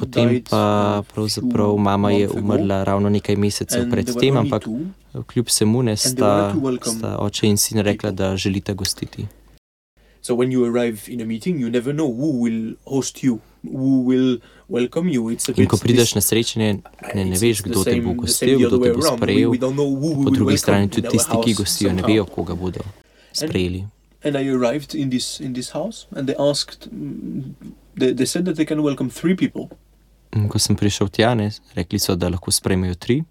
[0.00, 4.46] Potem pa pravzaprav mama je umrla ravno nekaj mesecev and pred there were tem, only
[4.46, 4.62] ampak
[5.26, 6.54] kljub vsemu ne sta,
[6.86, 9.26] sta oče in sin rekla, da želita gostiti.
[10.22, 14.02] So when you arrive in a meeting, you never know who will host you, who
[14.02, 15.28] will welcome you.
[15.28, 16.82] It's a In bit ko prideš na srečanje,
[17.14, 19.56] ne, ne veš, kdo te bo gostil, kdo te bo sprejel.
[20.24, 22.84] Po drugi strani tudi tisti, ki gostijo, ne vejo, koga bodo
[23.32, 23.84] sprejeli.
[24.24, 27.52] And I arrived in this in this house, and they asked, mm,
[27.96, 29.68] they, they said that they can welcome three people.
[30.48, 33.22] Ko sem prišel tja, ne, rekli so, da lahko sprejmejo tri.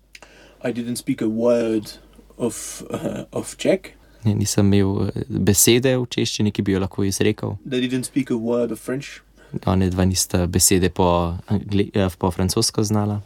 [0.63, 1.97] I didn't speak a word
[2.37, 3.97] of uh, of Czech.
[4.23, 7.57] Ne, nisem imel eh, besede v češčini, ki bi jo lahko izrekel.
[7.65, 9.19] They didn't speak a word of French,
[9.65, 13.21] One dva nista besede po, angli, eh, po francosko znala.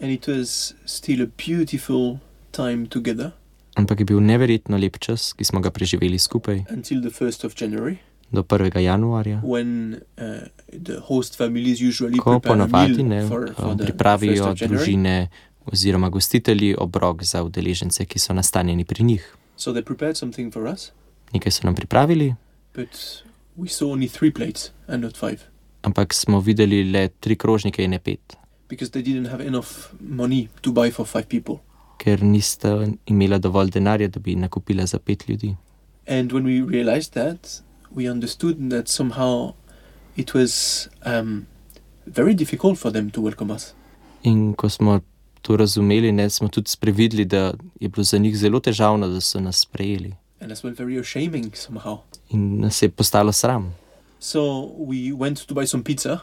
[0.00, 2.18] and it was still a beautiful
[2.52, 3.32] time together
[3.74, 7.54] Ampak je bil neverjetno lep čas, ki smo ga preživeli skupaj until the first of
[7.54, 7.96] January,
[8.30, 8.74] do 1.
[8.78, 9.40] januarja.
[9.44, 10.46] when uh,
[10.84, 15.28] the host usually Ko ponavadi ne, for, for eh, the pripravijo 1st družine
[15.66, 19.36] oziroma gostitelji obrok za udeležence, ki so nastanjeni pri njih.
[19.56, 20.92] So they prepared something for us,
[21.32, 22.34] Nekaj so nam pripravili,
[22.74, 23.22] but
[23.56, 25.38] we saw only three plates and not five
[25.88, 28.36] ampak smo videli le tri krožnike in ne pet,
[28.68, 31.58] because they didn't have enough money to buy for five people.
[31.98, 35.56] ker nista imela dovolj denarja, da bi nakupila za pet ljudi.
[36.06, 37.62] And when we realized that,
[37.94, 39.52] we understood that somehow
[40.16, 40.52] it was
[41.06, 41.46] um,
[42.06, 43.74] very difficult for them to welcome us.
[44.22, 45.00] In ko smo
[45.42, 49.40] to razumeli, ne, smo tudi sprevidli, da je bilo za njih zelo težavno, da so
[49.40, 50.14] nas sprejeli.
[50.40, 51.98] And as well, very ashaming somehow.
[52.30, 53.74] In nas je postalo sram.
[54.20, 54.40] So
[54.78, 56.18] we went to buy some pizza,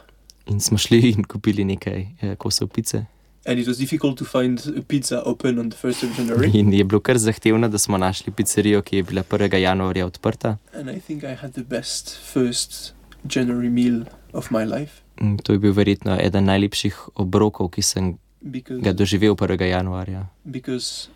[0.46, 3.04] In smo šli in kupili nekaj eh, kosov pice.
[3.46, 6.50] and it was difficult to find a pizza open on the 1st of January.
[6.54, 9.54] In je bilo kar zahtevno, da smo našli pizzerijo, ki je bila 1.
[9.56, 10.56] januarja odprta.
[10.74, 12.92] and I think I had the best first
[13.34, 18.18] January meal of my life In to je bil verjetno eden najlepših obrokov, ki sem
[18.42, 19.62] because ga doživel 1.
[19.68, 21.08] januarja, because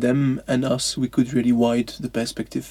[0.00, 2.64] them and us we could really wide the perspective.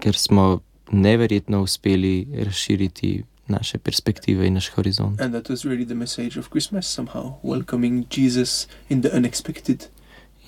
[0.00, 5.20] ker smo neverjetno uspeli razširiti naše perspektive in naš horizont.
[5.20, 9.86] And that was really the message of Christmas somehow, welcoming Jesus in the unexpected.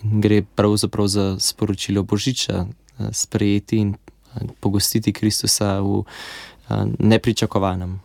[0.03, 8.01] In gre pravzaprav za sporočilo Božiča, eh, sprejeti in eh, pogostiti Kristusa v eh, nepričakovanem.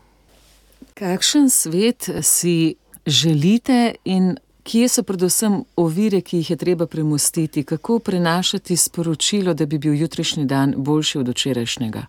[0.94, 8.00] Kakšen svet si želite in kje so predvsem ovire, ki jih je treba premustiti, kako
[8.00, 12.06] prenašati sporočilo, da bi bil jutrišnji dan boljši od včerajšnjega?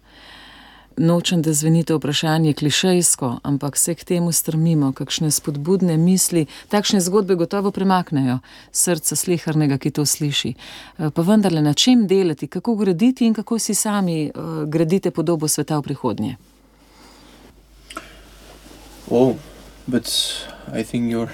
[0.97, 7.01] Nočem, da zveni to vprašanje klišejsko, ampak se k temu strmimo, kakšne spodbudne misli, takšne
[7.01, 8.39] zgodbe gotovo premaknejo
[8.73, 10.55] srca slehrnega, ki to sliši.
[10.99, 15.49] Eh, Pa vendarle, na čem delati, kako graditi in kako si sami uh, gradite podobo
[15.49, 16.37] sveta v prihodnje?
[19.11, 19.37] Oh,
[19.87, 20.07] but
[20.75, 21.31] I think your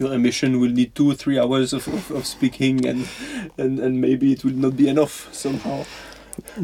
[0.00, 3.06] your ambition will need two or three hours of, of, of speaking, and,
[3.58, 5.84] and and maybe it will not be enough somehow.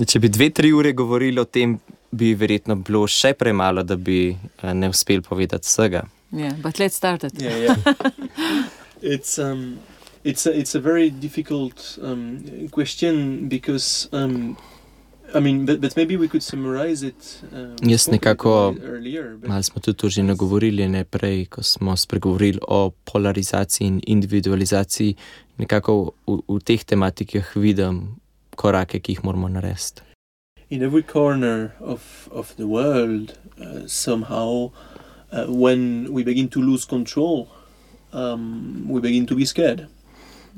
[0.00, 1.76] Če bi dve, tri ure govorili o tem,
[2.16, 6.06] bi verjetno bilo še premalo, da bi eh, ne uspeli povedati vsega.
[6.32, 7.36] Yeah, but let's start it.
[7.40, 7.76] Yeah, yeah.
[9.14, 9.78] it's um,
[10.24, 14.56] it's a, it's a very difficult um, question because um,
[17.82, 18.74] Jaz a bit nekako-
[19.46, 25.14] Malo smo tudi to že nagovorili, ne prej, ko smo spregovorili o polarizaciji in individualizaciji.
[25.58, 28.16] Nekako v, v teh tematikah vidim
[28.56, 30.02] korake, ki jih moramo narediti.
[30.70, 34.70] in every corner of of the world, uh, somehow,
[35.32, 37.46] uh, when we begin to lose control,
[38.12, 39.86] um, we begin to be scared.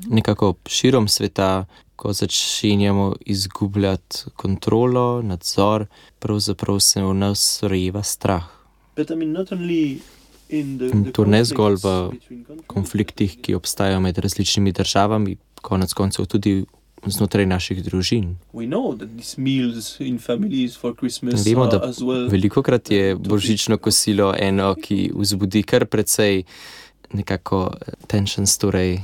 [0.09, 1.65] Nekako širom sveta,
[1.99, 5.85] ko začenjamo izgubljati kontrolo, nadzor,
[6.19, 8.45] pravzaprav se v nas rojeva strah.
[10.49, 11.87] In to ne zgolj v
[12.67, 16.63] konfliktih, ki obstajajo med različnimi državami, konec koncev tudi
[17.05, 18.37] znotraj naših družin.
[21.45, 21.91] Vemo, da.
[22.31, 26.43] Veliko krat je božično kosilo eno, ki vzbudi kar precej
[27.11, 27.73] nekako
[28.07, 29.01] tensions, torej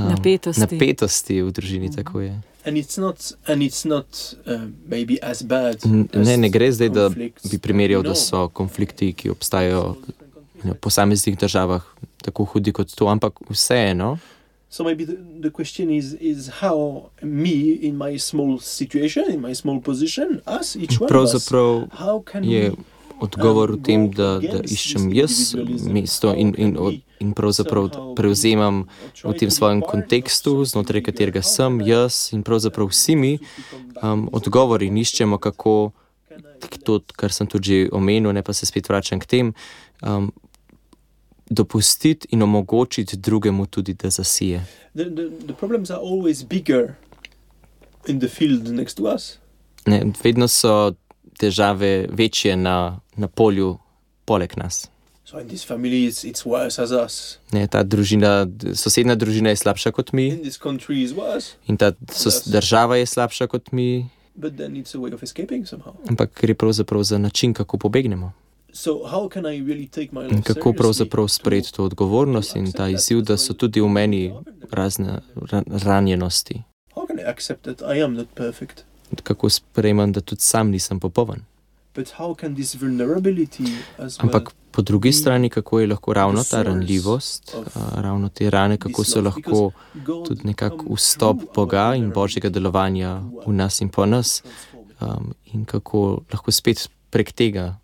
[0.00, 0.60] um, Napetosti.
[0.60, 1.90] napetosti v družini.
[1.96, 2.40] Tako je.
[2.64, 5.76] And it's not, and it's not uh, maybe as bad.
[5.76, 9.96] As Ne, ne gre zdaj, da bi primerjal, da so konflikti, ki obstajajo
[10.64, 11.86] v posameznih državah,
[12.20, 14.18] tako hudi kot to, ampak vseeno.
[14.70, 19.54] So maybe the, the question is is how me in my small situation, in my
[19.54, 22.76] small position, us each one of us, Pravzaprav how can je we
[23.20, 25.54] odgovor v tem, da, da iščem jaz
[25.86, 26.76] mesto in, in,
[27.20, 28.84] in pravzaprav prevzemam
[29.22, 33.32] v tem svojem kontekstu, znotraj katerega sem jaz in pravzaprav vsi mi
[34.02, 35.92] um, to odgovor in iščemo, kako
[36.84, 39.52] to, kar sem tudi že omenil, ne pa se spet vračam k tem,
[40.02, 40.30] um,
[41.50, 44.64] dopustiti in omogočiti drugemu tudi, da zasije.
[44.94, 46.96] the, the, the problems are always bigger
[48.06, 49.38] in the field next to us.
[49.86, 50.92] Ne, vedno so
[51.38, 53.76] težave večje na, na polju
[54.24, 54.88] poleg nas.
[55.24, 57.38] So in this family, it's, it's worse as us.
[57.52, 61.54] Ne, ta družina, sosednja družina je slabša kot mi In this country is worse.
[61.68, 65.66] in ta sos, država je slabša kot mi, But then it's a way of escaping
[65.68, 65.94] somehow.
[66.08, 68.32] ampak gre pravzaprav za način, kako pobegnemo.
[68.72, 72.88] So how can I really take my life kako pravzaprav sprejeti to odgovornost in ta
[72.88, 74.32] izziv, da so tudi v meni
[74.70, 76.62] razne ra, ranjenosti.
[76.94, 78.82] How can I accept that I am not perfect?
[79.22, 81.42] Kako sprejemam, da tudi sam nisem popoln.
[81.94, 83.66] But how can this vulnerability
[83.98, 87.56] as well Ampak po drugi strani, kako je lahko ravno ta ranljivost,
[87.94, 89.70] ravno te rane, kako so lahko
[90.28, 94.42] tudi nekako vstop Boga in božjega delovanja v nas in po nas,
[95.00, 97.76] um, in kako lahko spet prek tega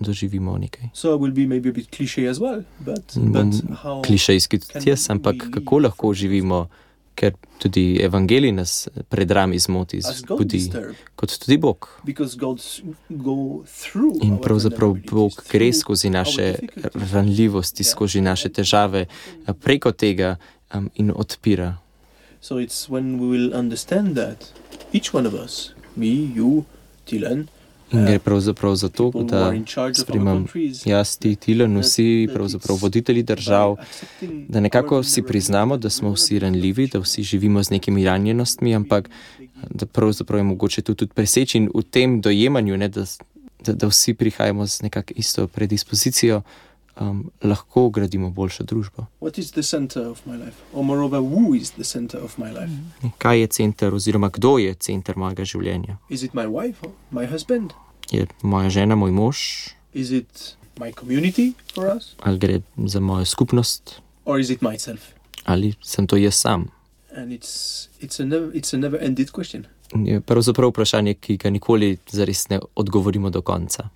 [0.00, 0.88] doživimo nekaj.
[0.92, 4.02] So I will be maybe a bit cliche as well, but, In but bom how
[4.02, 6.68] Klišejski tudi jaz, ampak kako lahko živimo,
[7.16, 10.60] ker tudi evangelij nas pred rami zmoti, zbudi,
[11.16, 11.88] kot tudi Bog.
[14.22, 16.52] In pravzaprav Bog gre skozi naše
[17.12, 19.06] ranljivosti, skozi naše težave,
[19.64, 20.36] preko tega
[20.74, 21.76] um, in odpira.
[22.40, 24.52] So it's when we will understand that
[24.92, 26.64] each one of us, me, you,
[27.06, 27.46] Tilan,
[27.92, 28.06] In Ja.
[28.06, 29.54] gre pravzaprav za to, da
[30.06, 33.76] countries, jaz, ti, Tilen, vsi, pravzaprav voditelji držav,
[34.48, 39.10] da nekako si priznamo, da smo vsi ranljivi, da vsi živimo z nekimi ranjenostmi, ampak
[39.70, 43.04] da pravzaprav je mogoče to tudi preseči in v tem dojemanju, ne, da,
[43.64, 46.42] da, da vsi prihajamo z nekako isto predispozicijo,
[47.00, 49.06] um, lahko gradimo boljšo družbo.
[49.20, 50.56] What is the center of my life?
[50.72, 52.70] Or moreover, who is the center of my life?
[53.18, 55.96] Kaj je center oziroma kdo je center mojega življenja?
[56.08, 57.72] Is it my wife or my husband?
[58.10, 59.36] Je moja žena, moj mož
[59.94, 62.14] Is it my community for us?
[62.18, 65.00] ali gre za mojo skupnost Or is it myself?
[65.44, 66.68] ali sem to jaz sam?
[67.16, 71.50] And it's it's a never it's a never ended question Je pravzaprav vprašanje, ki ga
[71.50, 73.88] nikoli zares ne odgovorimo do konca.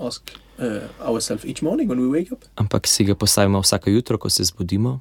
[0.00, 1.90] ask uh, morning.
[2.54, 5.00] Ampak si ga postavimo vsako jutro, ko se zbudimo,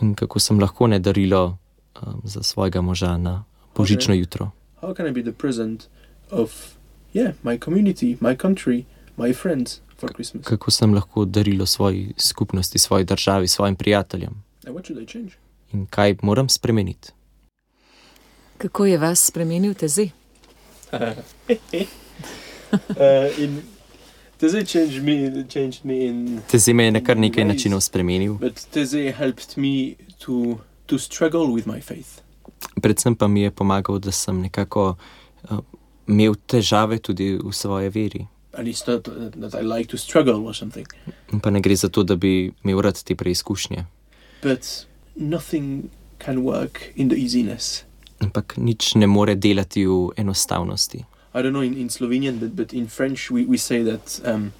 [0.00, 1.58] in kako sem lahko ne darilo
[2.02, 3.44] um, za svojega moža na
[3.76, 4.50] božično jutro.
[4.82, 5.88] How can I be the present
[6.30, 6.50] of
[7.14, 8.84] yeah my community, my country,
[9.16, 10.46] my friends for Christmas?
[10.46, 15.38] Kako sem lahko darilo svoji skupnosti, svoji državi, svojim prijateljem And what should I change?
[15.72, 17.12] In kaj moram spremeniti.
[18.58, 20.10] Kako je vas spremenil tezi?
[20.92, 20.98] uh,
[23.44, 23.62] in
[24.38, 28.54] Teze changed me, changed me in, Te me je na kar nekaj načinov spremenil, but
[28.70, 32.22] Teze helped me to to struggle with my faith.
[32.82, 34.96] predvsem pa mi je pomagal, da sem nekako
[35.50, 35.58] uh,
[36.06, 38.26] imel težave tudi v svoje veri.
[38.56, 39.04] not
[39.40, 40.86] that I like to struggle or something,
[41.42, 43.84] Pa ne gre za to, da bi imel rad te preizkušnje.
[44.42, 44.86] but
[45.18, 47.84] nothing can work in the easiness.
[48.18, 51.04] Ampak nič ne more delati v enostavnosti.
[51.34, 54.52] I don't know in, in Slovenian, but, but in French we, we say that um,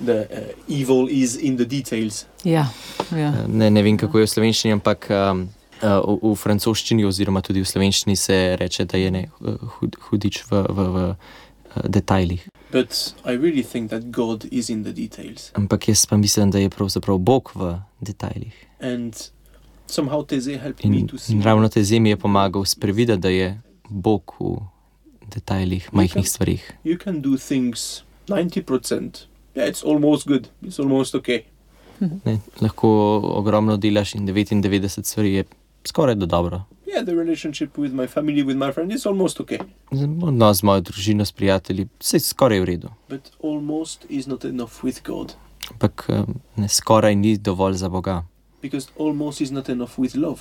[0.00, 2.26] the uh, evil is in the details.
[2.44, 2.72] Ja,
[3.12, 3.44] ja.
[3.48, 5.48] Ne, ne vem, kako je v slovenščini, ampak um,
[5.82, 9.22] uh, v, v francoščini, oziroma tudi v slovenščini, se reče, da je ne,
[9.78, 12.48] hud, hudič v, v, v uh, detajlih.
[12.72, 15.50] But I really think that God is in the details.
[15.58, 18.56] Ampak jaz pa mislim, da je pravzaprav Bog v detajlih.
[18.80, 19.12] And
[20.82, 24.56] In, in ravno te zemi je pomagal sprevideti, da je Bog v
[25.34, 26.72] detajlih, majhnih stvarih.
[26.84, 29.26] you can do things 90%.
[29.54, 30.48] Yeah, it's almost good.
[30.62, 31.42] It's almost okay.
[32.24, 32.88] Ne, lahko
[33.24, 35.44] ogromno delaš in 99 stvari je
[35.84, 36.62] skoraj da dobro.
[36.86, 39.58] Yeah, the relationship with my family, with my friend, is almost okay.
[40.22, 42.88] Odnos z mojo družino, s prijatelji, vse je skoraj v redu.
[43.08, 45.32] But almost is not enough with God.
[45.70, 46.24] Ampak eh,
[46.56, 48.24] ne, skoraj ni dovolj za Boga,
[48.62, 50.40] Because almost is not enough with love.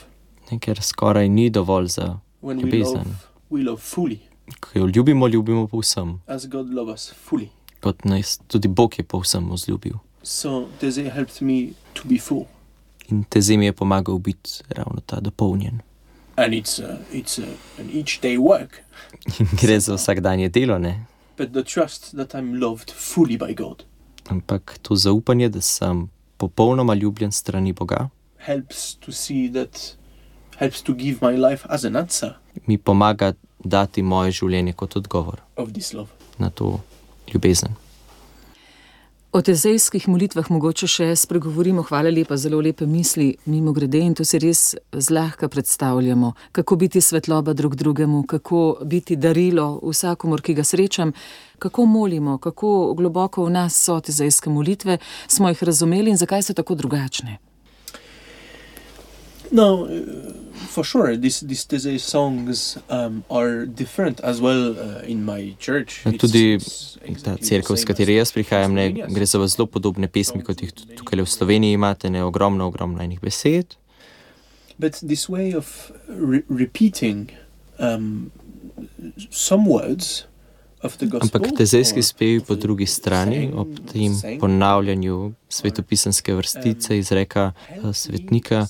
[0.62, 2.20] ker skoraj ni dovolj za.
[2.42, 2.98] When we Ljubezen.
[2.98, 3.16] love,
[3.50, 4.20] we love fully,
[4.60, 7.48] Ko jo ljubimo, ljubimo povsem, as God loves us fully.
[7.80, 9.94] kot nas tudi Bog je povsem vzljubil.
[10.24, 12.46] So Teze helped me to be full.
[13.10, 15.82] In te zemi je pomagal biti ravno ta dopolnjen.
[16.38, 17.46] And it's, uh, it's uh,
[17.80, 18.84] an each day work.
[19.40, 21.06] In gre za vsakdanje delo, ne?
[21.38, 23.84] But the trust that I'm loved fully by God
[24.32, 26.08] ampak to zaupanje, da sem
[26.42, 28.10] popolnoma ljubljen strani Boga,
[32.68, 35.42] mi pomaga dati moje življenje kot odgovor
[36.38, 36.80] na to
[37.34, 37.76] ljubezen.
[39.32, 44.26] O tezejskih molitvah mogoče še spregovorimo, hvala lepa, zelo lepe misli, mimo grede in to
[44.28, 50.66] si res zlahka predstavljamo, kako biti svetloba drug drugemu, kako biti darilo vsakomor, ki ga
[50.68, 51.14] srečam,
[51.64, 54.98] kako molimo, kako globoko v nas so tezejske molitve,
[55.32, 57.38] smo jih razumeli in zakaj so tako drugačne.
[59.52, 59.88] No,
[60.72, 66.06] for sure, these these Teze songs um, are different as well uh, in my church.
[66.06, 66.58] It's- tudi
[67.24, 67.84] Ta same katero as
[68.22, 72.24] jaz prihajam, ne, gre za zelo podobne pesmi, kot jih tukaj v Sloveniji imate, ne
[72.24, 73.76] ogromno, ogromno enih besed.
[74.80, 77.32] But this way of re- repeating
[77.80, 78.32] um,
[79.30, 80.26] some words
[80.82, 87.52] of the gospel, Ampak tezejski spevi po drugi strani, ob tem ponavljanju svetopisanske vrstice, izreka
[87.68, 88.68] help eh, me svetnika,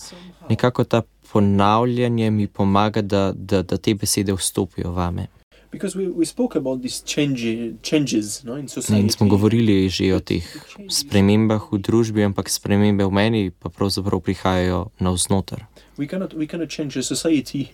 [0.50, 5.28] nekako ta ponavljanje mi pomaga, da, da, da te besede vstopijo vame.
[5.72, 9.02] Because we, we spoke about these change, changes no, in society.
[9.02, 10.44] In smo govorili že o teh
[10.90, 15.64] spremembah v družbi, ampak spremembe v meni pa pravzaprav prihajajo navznoter.
[15.98, 17.72] We cannot, we cannot change a society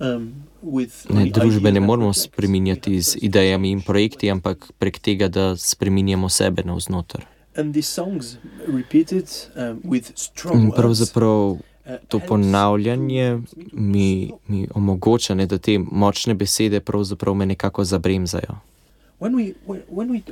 [0.00, 0.32] um,
[1.12, 2.24] Ne, družbe ne projects.
[2.24, 7.26] spreminjati z idejami in projekti, ampak prek tega, da spreminjamo sebe navznoter.
[7.56, 7.72] Um,
[10.54, 11.58] In pravzaprav
[12.08, 13.40] to ponavljanje
[13.72, 18.58] mi, mi omogoča, ne, da te močne besede pravzaprav me nekako zabremzajo.
[19.20, 20.22] When we when, we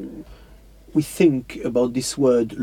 [0.95, 2.55] we think about this word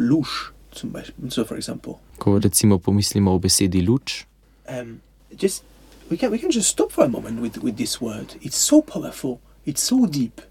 [0.71, 0.87] so,
[1.29, 4.25] so for example, Ko recimo pomislimo o besedi luč,
[4.69, 4.99] um,
[5.41, 5.63] just
[6.11, 8.35] we can we can just stop for a moment with with this word.
[8.41, 9.37] It's so powerful.
[9.65, 10.41] It's so deep.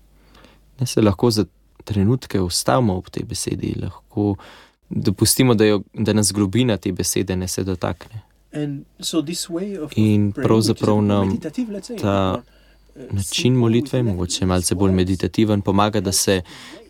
[0.81, 1.45] ne, se lahko za
[1.85, 4.37] trenutke ustavimo ob tej besedi, lahko
[4.91, 8.21] dopustimo, da, jo, da nas globina te besede ne se dotakne.
[9.97, 11.39] In pravzaprav nam
[12.01, 12.43] ta uh,
[13.11, 16.43] način molitve, mogoče malce bolj meditativen, pomaga, da se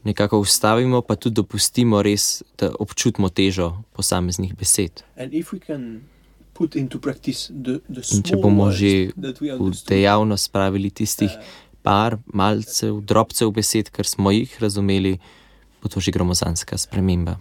[0.04, 5.02] nekako ustavimo, pa tudi dopustimo res, da občutimo težo posameznih besed.
[8.14, 9.10] In če bomo že
[9.58, 11.42] V dejavnost spravili tistih uh,
[11.88, 15.16] par malcev, drobcev besed, ker smo jih razumeli,
[15.80, 17.38] bo to že gromozanska sprememba.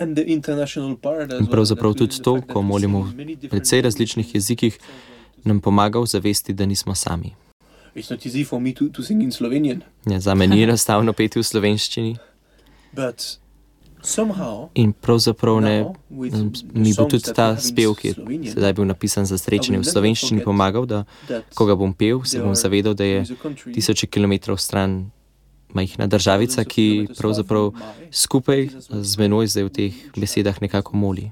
[0.00, 4.78] In pravzaprav tudi to, ko molimo different precej različnih jezikih,
[5.44, 7.34] nam pomaga v zavesti, da nismo sami.
[10.06, 12.16] Ja, za me ni enostavno peti v slovenščini
[12.96, 13.38] but
[14.02, 15.84] somehow in pravzaprav ne.
[16.74, 18.14] Mi bo tudi ta spev, ki je
[18.52, 21.04] sedaj bil napisan za srečanje v slovenščini, pomagal, da
[21.54, 23.24] ko ga bom pel, se bom zavedal, da je
[23.74, 25.10] tisoče kilometrov stran
[25.74, 27.72] majhna državica, ki pravzaprav
[28.10, 31.30] skupaj z menoj zdaj v teh besedah nekako moli.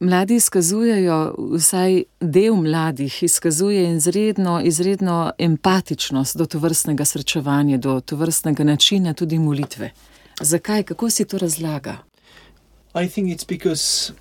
[0.00, 9.14] Mladi izkazujejo, vsaj del mladih izkazuje izredno, izredno empatičnost do tovrstnega srečevanja, do tovrstnega načina
[9.14, 9.90] tudi molitve.
[10.40, 11.98] Zakaj, kako si to razlaga?
[12.94, 14.12] I think it's because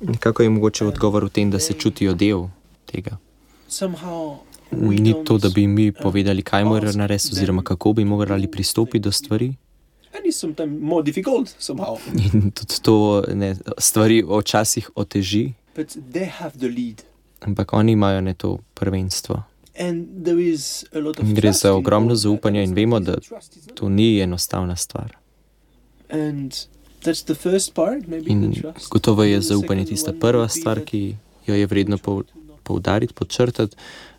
[0.00, 2.48] Nekako je mogoče odgovor v tem, da se čutijo del
[2.86, 3.16] tega.
[3.68, 4.36] somehow
[4.70, 9.12] Ni to, da bi mi povedali, kaj morajo narediti, oziroma kako bi morali pristopiti do
[9.12, 9.54] stvari.
[12.14, 17.02] In tudi to ne, stvari včasih oteži, But they have the lead.
[17.40, 19.42] ampak oni imajo ne to prvenstvo.
[21.18, 23.16] Of Gre za in ogromno zaupanja in vemo, da.
[23.74, 25.16] To ni enostavna stvar.
[28.26, 28.52] In
[28.90, 31.98] gotovo je zaupanje tista prva stvar, ki jo je vredno
[32.62, 33.76] poudariti, podčrtati,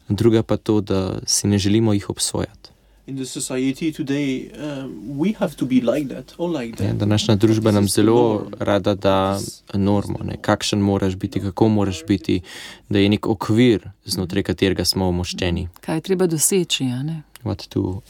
[0.09, 2.69] druga pa to, da si ne želimo jih obsojati.
[3.07, 6.97] In the society today, um, we have to be like that, all like Ja, that.
[6.99, 9.39] današnja družba nam zelo rada da
[9.73, 12.41] normo, ne, kakšen moraš biti, kako moraš biti,
[12.89, 15.67] da je nek okvir, znotraj katerega smo omoščeni.
[15.81, 17.21] Kaj je treba doseči, a ne?
[17.43, 18.01] What to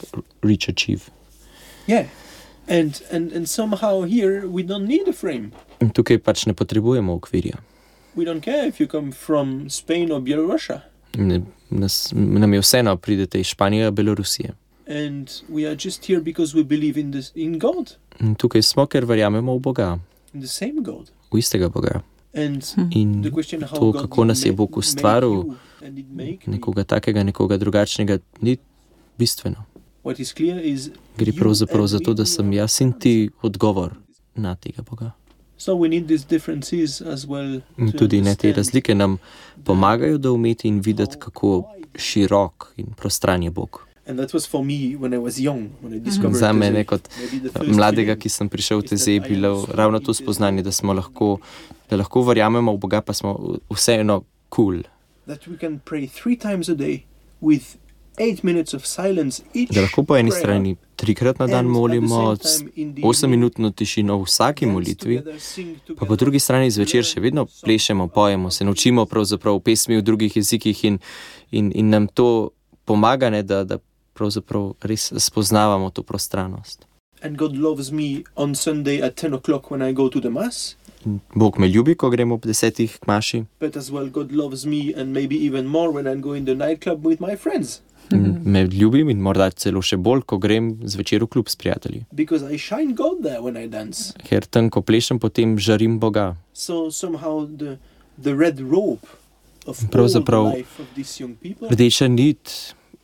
[0.42, 1.02] reach, achieve.
[1.86, 2.06] Yeah.
[2.68, 5.50] And, and, and somehow here we don't need a frame.
[5.80, 7.56] In tukaj pač ne potrebujemo okvirja.
[8.16, 10.80] We don't care if you come from Spain or Belarusia.
[11.16, 11.40] Ne,
[11.70, 14.54] nas, nam je vseeno, pridete iz Španije ali Belorusije.
[14.88, 18.86] And we are just here because we believe in, this, in God, In tukaj smo,
[18.86, 19.98] ker verjamemo v Boga,
[20.34, 21.10] in the same God.
[21.32, 22.00] v istega Boga.
[22.34, 25.44] And In the question how to, kako nas je Bog ustvaril,
[26.46, 28.56] nekoga takega, nekoga drugačnega, ni
[29.18, 29.64] bistveno.
[31.16, 33.94] Gre pravzaprav za to, da sem jaz in ti odgovor
[34.34, 35.10] na tega Boga.
[35.58, 37.60] So we need these differences as well.
[37.78, 39.18] In to tudi ne te razlike nam
[39.64, 41.64] pomagajo, da umeti in videti, kako
[41.96, 43.80] širok in prostran je Bog.
[44.06, 47.08] And that was for me when I was young, when I discovered Za mene, kot
[47.66, 50.62] mladega, ki sem prišel v is te that zdaj, I je bilo ravno to spoznanje,
[50.62, 51.38] da lahko,
[51.90, 54.84] da lahko verjamemo v Boga, pa smo vseeno kul.
[54.84, 54.84] Cool.
[59.70, 62.48] Da lahko po eni strani trikrat na and dan molimo, the
[63.02, 65.20] 8-minutno tišino v vsaki molitvi,
[65.98, 70.36] pa po drugi strani zvečer še vedno plešemo, pojemo, se naučimo pravzaprav pesmi v drugih
[70.36, 70.98] jezikih in,
[71.50, 72.50] in, in nam to
[72.84, 73.78] pomaga, ne, da, da
[74.16, 76.86] pravzaprav res spoznavamo to prostranost.
[77.22, 80.76] And God loves me on Sunday at 10 o'clock when I go to the Mass,
[81.06, 84.08] In Bog me ljubi, ko gremo ob desetih k maši, well,
[88.10, 91.56] In in me ljubim in morda celo še bolj, ko grem zvečer v klub s
[91.56, 92.04] prijatelji.
[94.28, 96.36] Ker tam, ko plešem, potem žarim Boga.
[96.52, 97.78] So somehow the,
[98.18, 98.34] the
[99.90, 100.52] Pravzaprav
[101.70, 102.52] Rdeča nit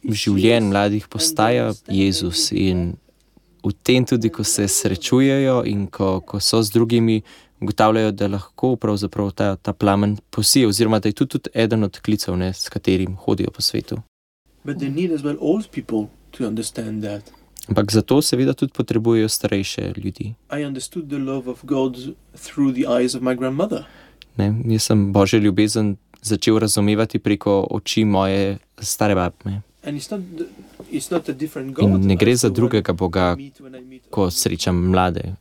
[0.03, 2.92] življenj mladih postaja Jezus in
[3.62, 7.22] v tem tudi, ko se srečujejo in ko, ko so z drugimi,
[7.62, 12.00] ugotavljajo, da lahko pravzaprav ta, ta plamen posije, oziroma da je tudi, tudi eden od
[12.00, 14.03] klicev, ne, s katerim hodijo po svetu.
[14.64, 17.32] But they need as well old people to understand that.
[17.68, 20.34] Ampak zato seveda tudi potrebujejo starejše ljudi.
[20.58, 21.96] I understood the love of God
[22.34, 23.84] through the eyes of my grandmother.
[24.36, 24.54] Ne?
[24.64, 29.62] Jaz sem božjo ljubezen začel razumevati preko oči moje stare babme.
[29.84, 30.44] And it's not, the,
[30.90, 31.84] it's not a different God.
[31.84, 33.36] In ne gre za drugega Boga,
[34.10, 35.34] ko srečam mlade.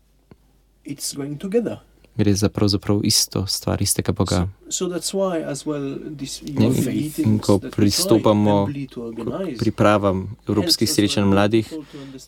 [0.86, 1.78] It's going together.
[2.16, 4.48] Gre za pravzaprav isto stvar, istega Boga.
[4.70, 11.74] So, so why well this in- in ko pristopamo organize Pripravam evropskih srečanj mladih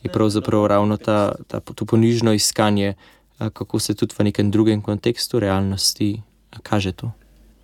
[0.03, 2.93] je pravzaprav ravno ta, ta, to ponižno iskanje,
[3.37, 6.21] kako se tudi v nekem drugem kontekstu realnosti
[6.63, 7.11] kaže to.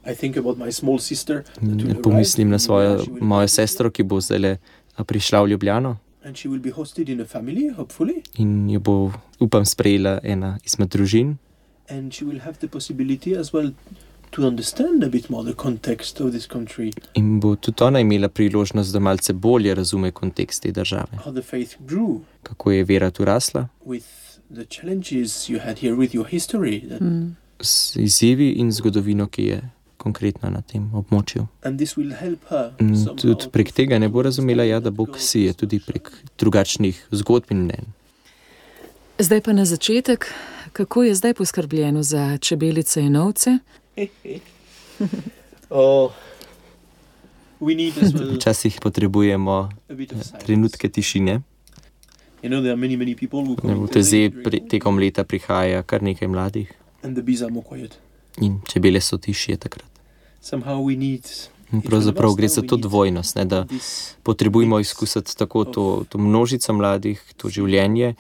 [0.04, 4.58] Arrive Pomislim na svojo mojo sestro, ki bo zdaj
[5.06, 5.98] prišla v Ljubljano
[8.38, 11.38] in jo bo, upam, sprejela ena izmed družin.
[11.90, 13.72] And she will have the possibility as well
[14.32, 18.30] to understand a bit more the context of this country In bo tudi ona imela
[18.30, 23.12] priložnost, da malce bolje razume kontekst te države, how the faith grew kako je vera
[23.12, 24.06] tu rasla, with
[24.54, 27.36] the challenges you had here with your history that, Mm.
[27.62, 29.62] z izzivi in zgodovino, ki je
[29.98, 31.48] konkretna na tem območju.
[31.64, 34.80] and this will help her In somehow tudi to prek tega ne bo razumela, ja,
[34.80, 37.86] understand da Bog sije is tudi prek drugačnih zgodb in mnen.
[39.20, 40.26] Zdaj pa na začetek,
[40.74, 43.58] kako je zdaj poskrbljeno za čebelice in ovce?
[45.70, 46.12] oh
[48.34, 49.96] Včasih potrebujemo eh,
[50.46, 51.42] trenutke tišine.
[52.44, 54.32] V in te zdaj
[54.70, 58.00] tekom leta prihaja kar nekaj mladih and the bees are more quiet
[58.42, 59.90] in čebele so tišje takrat.
[61.86, 63.66] pravzaprav gre za to dvojnost, ne, da
[64.24, 68.16] potrebujemo izkusiti tako to, to množico mladih, to življenje,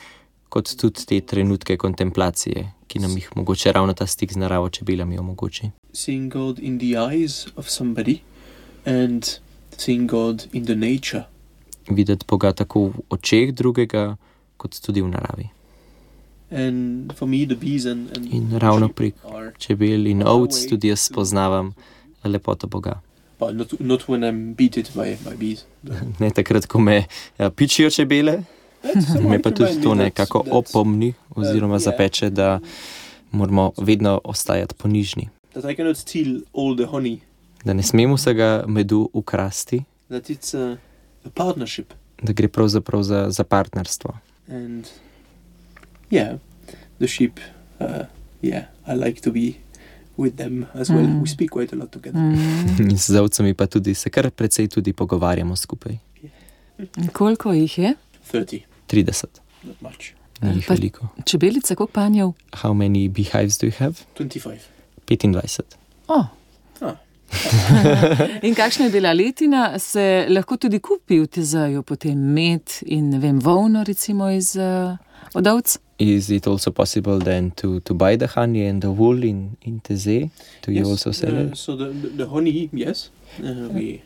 [0.49, 5.17] kot tudi te trenutke kontemplacije, ki nam jih mogoče ravno ta stik z naravo čebelami
[5.17, 5.71] omogoči.
[5.93, 8.19] seeing God in the eyes of somebody
[8.85, 9.39] and
[9.77, 11.23] seeing God in the nature.
[11.89, 14.15] Videti Boga tako v očeh drugega,
[14.57, 15.49] kot tudi v naravi.
[16.51, 18.89] And for me, the bees and, and In ravno
[19.33, 21.73] are, čebel in ovc tudi jaz spoznavam
[22.23, 23.01] lepoto Boga.
[23.39, 25.65] but not, not when I'm beaten by, by bees.
[26.19, 27.05] Ne takrat, ko me
[27.39, 28.43] ja, pičijo čebele,
[29.29, 32.59] Me pa tudi to nekako opomni oziroma zapeče, da
[33.31, 35.29] moramo vedno ostajati ponižni.
[35.53, 37.17] That I cannot steal all the honey.
[37.65, 40.77] Da ne smemo vsega medu ukrasti, That it's a,
[41.25, 41.93] a partnership.
[42.23, 44.17] da gre pravzaprav za, za partnerstvo.
[44.47, 44.85] And
[46.11, 46.37] yeah,
[46.99, 47.39] the sheep.
[47.79, 47.87] Uh,
[48.41, 49.53] yeah, I like to be
[50.17, 51.07] with them as well.
[51.07, 51.21] Mm.
[51.21, 52.21] We speak quite a lot together.
[52.21, 52.89] Mm.
[52.91, 55.97] In z ovcami pa tudi se kar precej tudi pogovarjamo skupaj.
[57.13, 57.93] Koliko jih je?
[58.33, 60.13] 30, 30, not much.
[60.41, 61.07] ni jih veliko.
[61.25, 62.31] Čebelica, koliko panjev?
[62.63, 63.93] How many beehives do you have?
[64.17, 64.57] 25.
[65.07, 65.61] 25.
[66.07, 66.25] Oh.
[66.81, 66.95] Ah.
[68.47, 73.19] In kakšna je bila letina, se lahko tudi kupi v tezeju, potem med in ne
[73.19, 74.97] vem, volno, recimo iz uh,
[75.33, 75.77] odovc.
[75.99, 79.81] Is it also possible then to, to buy the honey and the wool in, in
[79.81, 80.29] Teze?
[80.65, 81.57] Do you also sell uh, it?
[81.57, 83.11] so the, the, the honey, yes,
[83.43, 84.01] uh, we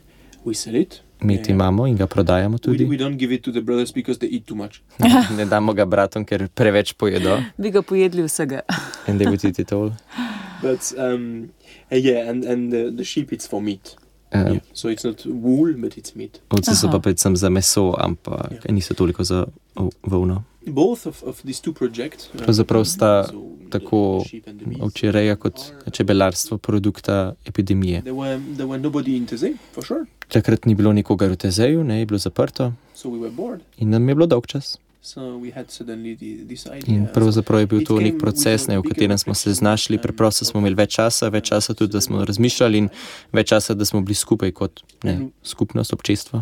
[0.46, 1.02] we sell it.
[1.22, 1.50] Med yeah.
[1.50, 2.84] imamo in ga prodajamo We, tudi.
[2.86, 4.82] we don't give it to the brothers because they eat too much.
[5.38, 7.40] ne damo ga bratom, ker preveč pojedo.
[7.62, 8.62] Bi ga pojedli vsega.
[9.08, 9.92] And they would eat it all.
[10.62, 11.50] But um,
[11.92, 13.96] uh, yeah, and and the, the sheep it's for meat.
[14.34, 14.60] Uh, Yeah.
[14.74, 16.42] So it's not wool, but it's meat.
[16.50, 18.72] Ovce so pa predvsem za meso, ampak Ja.
[18.74, 19.46] niso toliko za
[20.04, 20.44] volno.
[20.66, 22.30] Both of, of these two projects.
[22.34, 24.24] uh, Pravzaprav sta so tako
[24.82, 25.60] Ovčereja kot
[25.92, 28.02] čebelarstvo produkta epidemije.
[28.02, 30.06] There were there were nobody in Teze for sure.
[30.34, 32.72] Takrat ni bilo nikogar v Tezeju, ne, je bilo zaprto
[33.78, 34.78] in nam je bilo dolg čas.
[36.86, 39.98] In pravzaprav je bil to nek proces, ne, v katerem smo se znašli.
[39.98, 42.88] Preprosto smo imeli več časa, več časa tudi, da smo razmišljali in
[43.36, 46.40] več časa, da smo bili skupaj kot ne, skupnost, občestvo.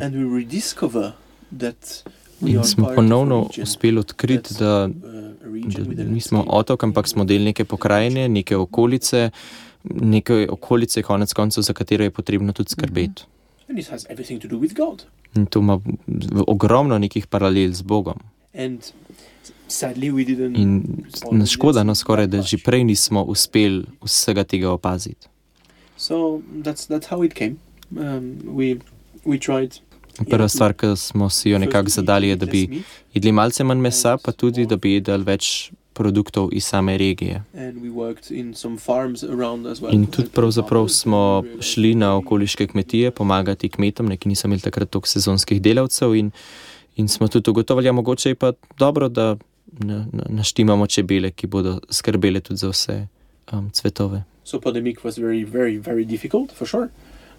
[2.45, 8.29] In smo ponovno uspeli odkriti, da, uh, da nismo otok, ampak smo del neke pokrajine,
[8.29, 9.29] neke okolice,
[9.89, 13.25] neke okolice, konec koncev, za katero je potrebno tudi skrbeti.
[13.71, 15.03] And it has everything to do with God.
[15.35, 15.79] In to ima
[16.47, 18.19] ogromno nekih paralel z Bogom.
[18.53, 18.83] And
[19.67, 20.57] sadly, we didn't.
[20.57, 25.27] In respond nas škoda, no skoraj, da že prej nismo uspeli vsega tega opaziti.
[25.97, 27.55] So that's that's how it came.
[27.95, 28.79] Um, we
[29.23, 29.79] we tried.
[30.29, 34.17] Prva stvar, ki smo si jo nekako zadali, je, da bi jedli malce manj mesa,
[34.17, 35.71] pa tudi, da bi jedli več
[36.01, 37.43] produktov iz same regije.
[39.91, 44.89] In tudi pravzaprav smo šli na okoliške kmetije pomagati kmetom, ne, ki niso imeli takrat
[44.89, 46.31] toliko sezonskih delavcev, in,
[46.97, 49.35] in smo tudi ugotovili, da mogoče je pa dobro, da
[49.71, 52.97] na, na, naštimamo čebele, ki bodo skrbele tudi za vse
[53.51, 54.23] um, cvetove.
[54.43, 56.89] So pandemic was very, very, very difficult for sure,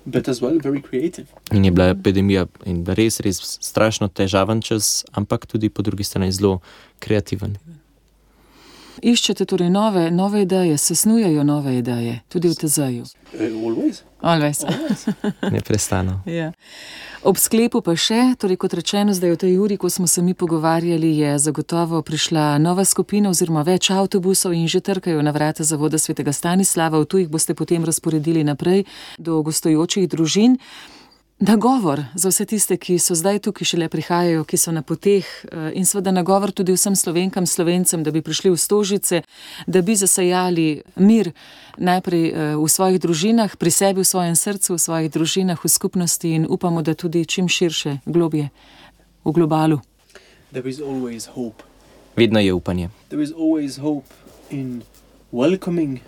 [0.06, 1.26] but as well very creative.
[1.52, 6.32] In je bila epidemija in res, res strašno težaven čas, ampak tudi po drugi strani
[6.32, 6.60] zelo
[6.98, 7.58] kreativen.
[9.02, 13.02] Iščete torej nove, nove ideje, se snujejo nove ideje, tudi v tezeju.
[13.34, 14.02] Uh, always.
[14.22, 14.62] Always.
[14.64, 15.06] always.
[15.56, 16.20] Neprestano.
[16.26, 16.52] Ja.
[17.26, 20.34] Ob sklepu pa še, torej kot rečeno, zdaj v tej uri, ko smo se mi
[20.38, 25.98] pogovarjali, je zagotovo prišla nova skupina oziroma več avtobusov in že trkajo na vrata Zavoda
[25.98, 28.86] svetega Stanislava, v tujih boste potem razporedili naprej
[29.18, 30.58] do gostujočih družin.
[31.44, 35.72] Nagovor za vse tiste, ki so zdaj tukaj, šele prihajajo, ki so na poteh, eh,
[35.74, 39.22] in seveda nagovor tudi vsem slovenkam, slovencem, da bi prišli v Stožice,
[39.66, 41.32] da bi zasajali mir
[41.78, 46.30] najprej eh, v svojih družinah, pri sebi, v svojem srcu, v svojih družinah, v skupnosti
[46.30, 48.50] in upamo, da tudi čim širše, globje
[49.24, 49.80] v globalu.
[50.52, 51.64] There is always hope.
[52.16, 52.90] Vedno je upanje.
[53.08, 54.14] There is always hope
[54.50, 54.82] in
[55.32, 55.98] welcoming,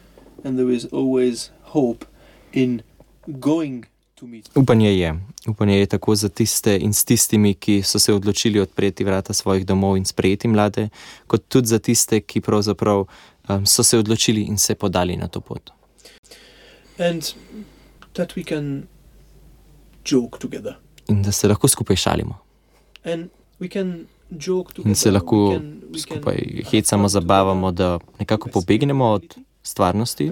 [0.45, 2.07] and there is always hope
[2.53, 2.83] in
[3.27, 3.94] going.
[4.55, 5.21] Upanje je.
[5.49, 9.67] Upanje je tako za tiste in s tistimi, ki so se odločili odpreti vrata svojih
[9.67, 10.89] domov in sprejeti mlade,
[11.27, 13.05] kot tudi za tiste, ki pravzaprav
[13.49, 15.71] um, so se odločili in se podali na to pot.
[16.99, 17.35] And
[18.15, 18.87] that we can
[20.05, 20.75] joke together.
[21.09, 22.39] In da se lahko skupaj šalimo.
[24.85, 25.61] In se lahko
[26.01, 26.37] skupaj
[26.71, 29.37] hecamo, zabavamo, da nekako pobegnemo od
[29.67, 30.31] stvarnosti,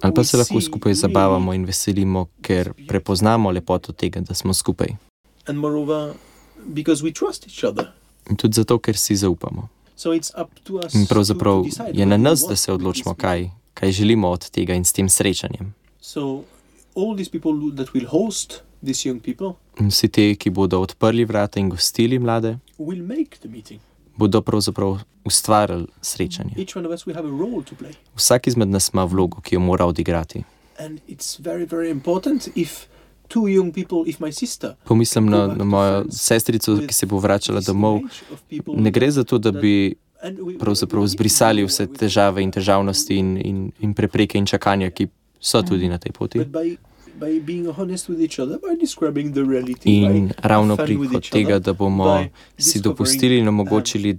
[0.00, 4.88] ali pa se lahko skupaj zabavamo in veselimo, ker prepoznamo lepoto tega, da smo skupaj.
[8.30, 9.68] In tudi zato, ker si zaupamo.
[10.94, 14.92] In pravzaprav je na nas, da se odločimo, kaj, kaj želimo od tega in s
[14.92, 15.74] tem srečanjem.
[19.80, 22.58] In vsi ti, ki bodo odprli vrata in gostili mlade,
[24.16, 26.54] bodo pravzaprav ustvarili srečanje.
[28.16, 30.42] Vsak izmed nas ima vlogo, ki jo mora odigrati.
[30.78, 31.90] Very, very
[33.72, 38.00] people, sister Pomislim na, na mojo sestrico, ki se bo vračala domov.
[38.66, 39.94] Ne gre za to, da bi
[40.58, 45.08] pravzaprav zbrisali vse težave in težavnosti in, in, in prepreke in čakanja, ki
[45.40, 46.38] so tudi na tej poti.
[46.38, 46.76] But by
[49.84, 52.26] In ravno preko each tega, da bomo
[52.58, 54.18] si dopustili in omogočili, um,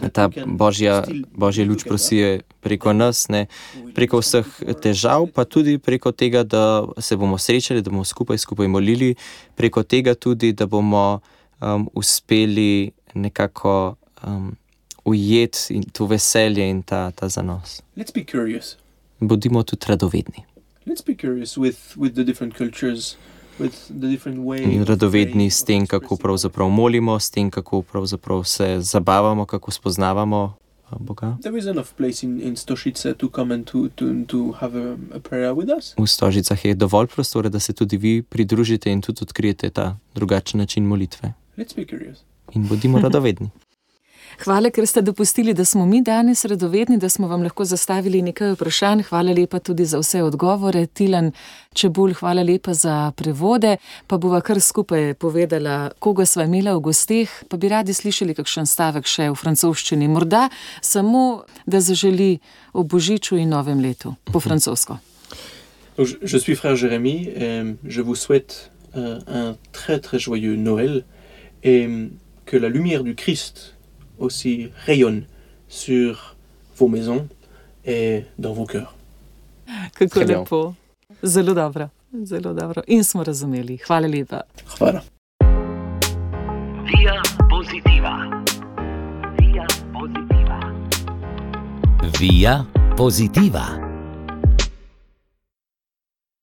[0.00, 3.46] da ta božja, božja luč prosije preko nas, ne
[3.94, 4.46] preko vseh
[4.82, 9.14] težav, pa tudi preko tega, da se bomo srečali, da bomo skupaj skupaj molili,
[9.54, 11.20] preko tega tudi, da bomo
[11.60, 13.96] um, uspeli nekako
[14.26, 14.56] um,
[15.04, 17.82] ujeti in to veselje in ta, ta zanos.
[17.96, 18.76] Let's be curious.
[19.20, 20.53] Bodimo tudi radovedni.
[20.86, 23.16] Let's be curious with, with the different cultures,
[23.58, 24.68] with the different ways.
[24.68, 30.56] In radovedni s tem, kako pravzaprav molimo, s tem, kako pravzaprav se zabavamo, kako spoznavamo
[30.98, 31.36] Boga.
[31.40, 34.96] There is enough place in, in Stoshice to come and to, to, to have a,
[35.14, 35.94] a prayer with us.
[35.98, 40.60] V stožicah je dovolj prostora, da se tudi vi pridružite in tudi odkrijete ta drugačen
[40.60, 41.32] način molitve.
[41.58, 42.18] Let's be curious.
[42.52, 43.50] In bodimo radovedni.
[44.42, 48.52] Hvala, ker ste dopustili, da smo mi danes radovedni, da smo vam lahko zastavili nekaj
[48.52, 49.02] vprašanj.
[49.08, 50.86] Hvala lepa tudi za vse odgovore.
[50.86, 51.30] Tilan
[51.72, 53.76] Čebul, hvala lepa za prevode.
[54.06, 58.66] Pa bova kar skupaj povedala, koga sva imela v gosteh, pa bi radi slišali kakšen
[58.66, 60.08] stavek še v francoščini.
[60.10, 60.48] Morda
[60.82, 62.38] samo, da zaželi
[62.72, 64.98] o Božiču in novem letu po francosko.
[65.96, 71.04] Donc, je, suis frère Jérémy et je vous souhaite euh, un très très joyeux Noël
[71.62, 72.08] et euh,
[72.46, 73.73] que la lumière du Christ
[74.18, 75.24] aussi rayonne
[75.68, 76.34] sur
[76.78, 77.26] vos maisons
[77.84, 78.94] et dans vos cœurs.
[79.94, 80.40] Kako Très bien.
[80.40, 80.74] lepo.
[81.24, 81.88] Zelo dobro,
[82.24, 82.82] zelo dobro.
[82.86, 83.78] In smo razumeli.
[83.86, 84.42] Hvala lepa.
[84.78, 85.00] Voilà.
[86.84, 88.42] Via positiva.
[89.38, 90.58] Via positiva.
[92.20, 93.93] Via positiva.